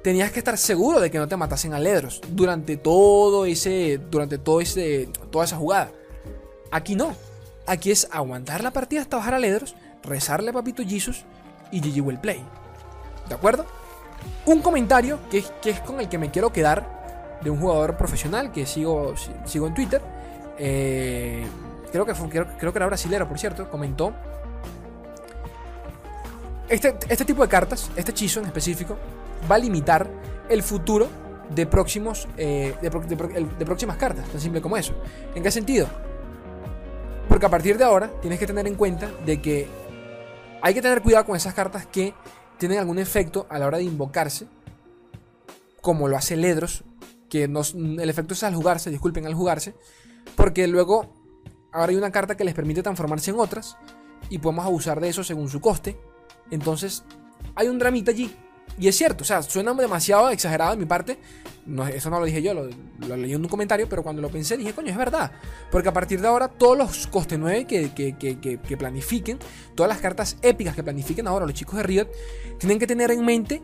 tenías 0.02 0.30
que 0.30 0.38
estar 0.38 0.58
seguro 0.58 1.00
de 1.00 1.10
que 1.10 1.18
no 1.18 1.26
te 1.28 1.36
matasen 1.36 1.72
a 1.72 1.80
Ledros 1.80 2.20
durante 2.28 2.76
todo 2.76 3.46
ese 3.46 3.98
durante 4.10 4.38
todo 4.38 4.60
ese 4.60 5.08
toda 5.30 5.44
esa 5.44 5.56
jugada. 5.56 5.90
Aquí 6.70 6.94
no. 6.94 7.14
Aquí 7.66 7.90
es 7.90 8.06
aguantar 8.10 8.62
la 8.62 8.72
partida 8.72 9.00
hasta 9.00 9.16
bajar 9.16 9.34
a 9.34 9.38
Ledros, 9.38 9.74
rezarle 10.02 10.50
a 10.50 10.52
Papito 10.52 10.82
Jesus 10.82 11.24
y 11.72 11.80
GG 11.80 12.04
will 12.04 12.18
play. 12.18 12.44
¿De 13.28 13.34
acuerdo? 13.34 13.64
Un 14.44 14.60
comentario 14.60 15.18
que 15.30 15.38
es, 15.38 15.52
que 15.62 15.70
es 15.70 15.80
con 15.80 16.00
el 16.00 16.08
que 16.08 16.18
me 16.18 16.30
quiero 16.30 16.52
quedar 16.52 17.38
de 17.42 17.50
un 17.50 17.58
jugador 17.58 17.96
profesional 17.96 18.52
que 18.52 18.66
sigo, 18.66 19.14
sigo 19.46 19.66
en 19.66 19.74
Twitter. 19.74 20.02
Eh, 20.58 21.46
creo, 21.94 22.06
que 22.06 22.14
fue, 22.16 22.28
creo, 22.28 22.46
creo 22.58 22.72
que 22.72 22.78
era 22.78 22.86
brasilero, 22.86 23.28
por 23.28 23.38
cierto. 23.38 23.70
Comentó. 23.70 24.12
Este, 26.68 26.96
este 27.08 27.24
tipo 27.24 27.42
de 27.42 27.48
cartas, 27.48 27.88
este 27.94 28.10
hechizo 28.10 28.40
en 28.40 28.46
específico, 28.46 28.96
va 29.48 29.54
a 29.54 29.58
limitar 29.58 30.08
el 30.48 30.62
futuro 30.64 31.08
de 31.54 31.66
próximos 31.66 32.26
eh, 32.36 32.74
de, 32.82 32.90
próximas 33.64 33.96
cartas, 33.96 34.26
tan 34.28 34.40
simple 34.40 34.60
como 34.60 34.76
eso. 34.76 34.92
¿En 35.36 35.42
qué 35.44 35.52
sentido? 35.52 35.86
Porque 37.28 37.46
a 37.46 37.48
partir 37.48 37.78
de 37.78 37.84
ahora 37.84 38.10
tienes 38.20 38.40
que 38.40 38.46
tener 38.46 38.66
en 38.66 38.74
cuenta 38.74 39.08
de 39.24 39.40
que 39.40 39.68
hay 40.62 40.74
que 40.74 40.82
tener 40.82 41.00
cuidado 41.00 41.26
con 41.26 41.36
esas 41.36 41.54
cartas 41.54 41.86
que 41.86 42.12
tienen 42.58 42.78
algún 42.78 42.98
efecto 42.98 43.46
a 43.50 43.58
la 43.60 43.68
hora 43.68 43.78
de 43.78 43.84
invocarse, 43.84 44.48
como 45.80 46.08
lo 46.08 46.16
hace 46.16 46.36
Ledros, 46.36 46.82
que 47.28 47.44
el 47.44 48.08
efecto 48.10 48.34
es 48.34 48.42
al 48.42 48.54
jugarse, 48.56 48.90
disculpen, 48.90 49.26
al 49.26 49.34
jugarse, 49.34 49.74
porque 50.34 50.66
luego 50.66 51.23
ahora 51.74 51.90
hay 51.90 51.96
una 51.96 52.10
carta 52.10 52.36
que 52.36 52.44
les 52.44 52.54
permite 52.54 52.82
transformarse 52.82 53.30
en 53.30 53.38
otras 53.38 53.76
y 54.30 54.38
podemos 54.38 54.64
abusar 54.64 55.00
de 55.00 55.08
eso 55.10 55.22
según 55.22 55.48
su 55.50 55.60
coste. 55.60 55.98
Entonces, 56.50 57.04
hay 57.54 57.68
un 57.68 57.78
dramita 57.78 58.10
allí. 58.12 58.34
Y 58.78 58.88
es 58.88 58.96
cierto, 58.96 59.22
o 59.22 59.24
sea, 59.26 59.42
suena 59.42 59.74
demasiado 59.74 60.30
exagerado 60.30 60.70
de 60.72 60.78
mi 60.78 60.86
parte. 60.86 61.18
No, 61.66 61.86
eso 61.86 62.08
no 62.10 62.18
lo 62.18 62.24
dije 62.26 62.42
yo, 62.42 62.54
lo, 62.54 62.68
leí 63.16 63.32
en 63.34 63.40
un 63.42 63.48
comentario, 63.48 63.86
pero 63.88 64.02
cuando 64.02 64.20
lo 64.22 64.30
pensé 64.30 64.56
dije, 64.56 64.72
coño, 64.72 64.90
es 64.90 64.96
verdad. 64.96 65.32
Porque 65.70 65.88
a 65.88 65.92
partir 65.92 66.20
de 66.20 66.28
ahora, 66.28 66.48
todos 66.48 66.76
los 66.76 67.06
coste 67.06 67.36
9 67.38 67.66
que, 67.66 67.92
que- 67.92 68.16
que- 68.16 68.40
que- 68.40 68.58
que 68.58 68.76
planifiquen, 68.76 69.38
todas 69.74 69.88
las 69.90 70.00
cartas 70.00 70.38
épicas 70.42 70.74
que 70.74 70.82
planifiquen 70.82 71.26
ahora 71.28 71.44
los 71.46 71.54
chicos 71.54 71.76
de 71.76 71.82
Riot, 71.82 72.08
tienen 72.58 72.78
que 72.78 72.86
tener 72.86 73.10
en 73.10 73.24
mente 73.24 73.62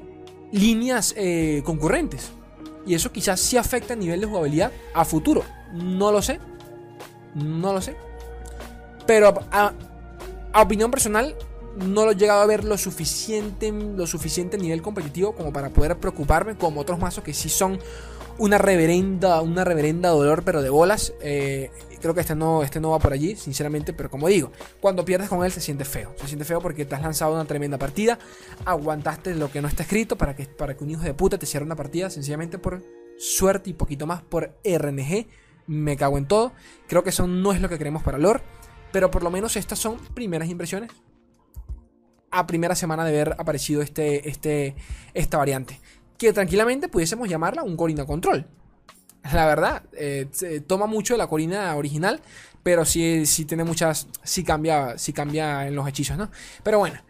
líneas 0.52 1.14
eh, 1.16 1.62
concurrentes. 1.64 2.30
Y 2.86 2.94
eso 2.94 3.10
quizás 3.12 3.40
sí 3.40 3.56
afecta 3.56 3.94
a 3.94 3.96
nivel 3.96 4.20
de 4.20 4.26
jugabilidad 4.26 4.70
a 4.94 5.04
futuro. 5.04 5.42
No 5.72 6.12
lo 6.12 6.22
sé. 6.22 6.40
No 7.34 7.72
lo 7.72 7.80
sé. 7.80 7.96
Pero 9.06 9.34
a, 9.50 9.72
opinión 10.54 10.90
personal, 10.90 11.34
no 11.76 12.04
lo 12.04 12.12
he 12.12 12.16
llegado 12.16 12.40
a 12.40 12.46
ver 12.46 12.64
lo 12.64 12.76
suficiente, 12.78 13.72
lo 13.72 14.06
suficiente 14.06 14.56
a 14.56 14.60
nivel 14.60 14.82
competitivo 14.82 15.34
como 15.34 15.52
para 15.52 15.70
poder 15.70 15.98
preocuparme 15.98 16.56
como 16.56 16.80
otros 16.80 16.98
mazos 16.98 17.24
que 17.24 17.32
sí 17.32 17.48
son 17.48 17.78
una 18.38 18.58
reverenda, 18.58 19.40
una 19.42 19.64
reverenda 19.64 20.08
dolor, 20.08 20.42
pero 20.44 20.62
de 20.62 20.70
bolas. 20.70 21.12
Eh, 21.20 21.70
creo 22.00 22.14
que 22.14 22.20
este 22.20 22.34
no, 22.34 22.62
este 22.62 22.80
no 22.80 22.90
va 22.90 22.98
por 22.98 23.12
allí, 23.12 23.36
sinceramente, 23.36 23.92
pero 23.92 24.10
como 24.10 24.28
digo, 24.28 24.50
cuando 24.80 25.04
pierdes 25.04 25.28
con 25.28 25.44
él 25.44 25.52
se 25.52 25.60
siente 25.60 25.84
feo. 25.84 26.14
Se 26.18 26.26
siente 26.26 26.44
feo 26.44 26.60
porque 26.60 26.84
te 26.84 26.94
has 26.94 27.02
lanzado 27.02 27.34
una 27.34 27.44
tremenda 27.44 27.78
partida, 27.78 28.18
aguantaste 28.64 29.34
lo 29.34 29.50
que 29.50 29.60
no 29.60 29.68
está 29.68 29.82
escrito 29.82 30.16
para 30.16 30.34
que, 30.34 30.46
para 30.46 30.76
que 30.76 30.84
un 30.84 30.90
hijo 30.90 31.02
de 31.02 31.14
puta 31.14 31.38
te 31.38 31.46
cierre 31.46 31.66
una 31.66 31.76
partida, 31.76 32.10
sencillamente 32.10 32.58
por 32.58 32.82
suerte 33.18 33.70
y 33.70 33.74
poquito 33.74 34.06
más 34.06 34.22
por 34.22 34.54
RNG. 34.64 35.26
Me 35.70 35.96
cago 35.96 36.18
en 36.18 36.26
todo. 36.26 36.52
Creo 36.88 37.04
que 37.04 37.10
eso 37.10 37.28
no 37.28 37.52
es 37.52 37.60
lo 37.60 37.68
que 37.68 37.78
queremos 37.78 38.02
para 38.02 38.18
lore. 38.18 38.42
Pero 38.90 39.08
por 39.08 39.22
lo 39.22 39.30
menos 39.30 39.54
estas 39.54 39.78
son 39.78 39.98
primeras 40.14 40.48
impresiones. 40.48 40.90
A 42.32 42.44
primera 42.48 42.74
semana 42.74 43.04
de 43.04 43.10
haber 43.10 43.36
aparecido 43.38 43.80
este, 43.80 44.28
este, 44.28 44.74
esta 45.14 45.38
variante. 45.38 45.78
Que 46.18 46.32
tranquilamente 46.32 46.88
pudiésemos 46.88 47.28
llamarla 47.28 47.62
un 47.62 47.76
Corina 47.76 48.04
Control. 48.04 48.48
La 49.32 49.46
verdad, 49.46 49.84
eh, 49.92 50.28
toma 50.66 50.86
mucho 50.86 51.14
de 51.14 51.18
la 51.18 51.28
Corina 51.28 51.76
original. 51.76 52.20
Pero 52.64 52.84
sí, 52.84 53.24
sí 53.24 53.44
tiene 53.44 53.62
muchas. 53.62 54.08
Sí 54.24 54.42
cambia, 54.42 54.98
sí 54.98 55.12
cambia 55.12 55.68
en 55.68 55.76
los 55.76 55.86
hechizos, 55.86 56.18
¿no? 56.18 56.32
Pero 56.64 56.80
bueno, 56.80 57.00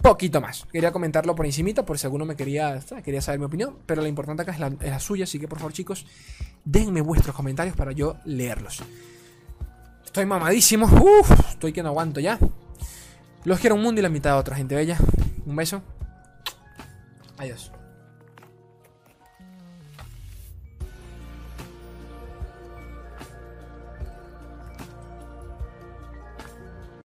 poquito 0.00 0.40
más. 0.40 0.66
Quería 0.72 0.92
comentarlo 0.92 1.34
por 1.34 1.46
encimita 1.46 1.84
por 1.84 1.98
si 1.98 2.06
alguno 2.06 2.24
me 2.24 2.36
quería, 2.36 2.80
quería 3.04 3.20
saber 3.20 3.38
mi 3.38 3.46
opinión. 3.46 3.78
Pero 3.86 4.02
lo 4.02 4.08
importante 4.08 4.42
acá 4.42 4.52
es 4.52 4.60
la, 4.60 4.68
es 4.68 4.90
la 4.90 5.00
suya. 5.00 5.24
Así 5.24 5.38
que 5.38 5.48
por 5.48 5.58
favor, 5.58 5.72
chicos, 5.72 6.06
denme 6.64 7.00
vuestros 7.00 7.34
comentarios 7.34 7.76
para 7.76 7.92
yo 7.92 8.16
leerlos. 8.24 8.82
Estoy 10.04 10.26
mamadísimo. 10.26 10.86
Uf, 10.86 11.30
estoy 11.50 11.72
que 11.72 11.82
no 11.82 11.88
aguanto 11.88 12.20
ya. 12.20 12.38
Los 13.44 13.58
quiero 13.58 13.76
un 13.76 13.82
mundo 13.82 14.00
y 14.00 14.02
la 14.02 14.08
mitad 14.08 14.32
de 14.32 14.36
otra 14.38 14.56
gente 14.56 14.74
bella. 14.74 14.98
Un 15.46 15.56
beso. 15.56 15.82
Adiós. 17.38 17.72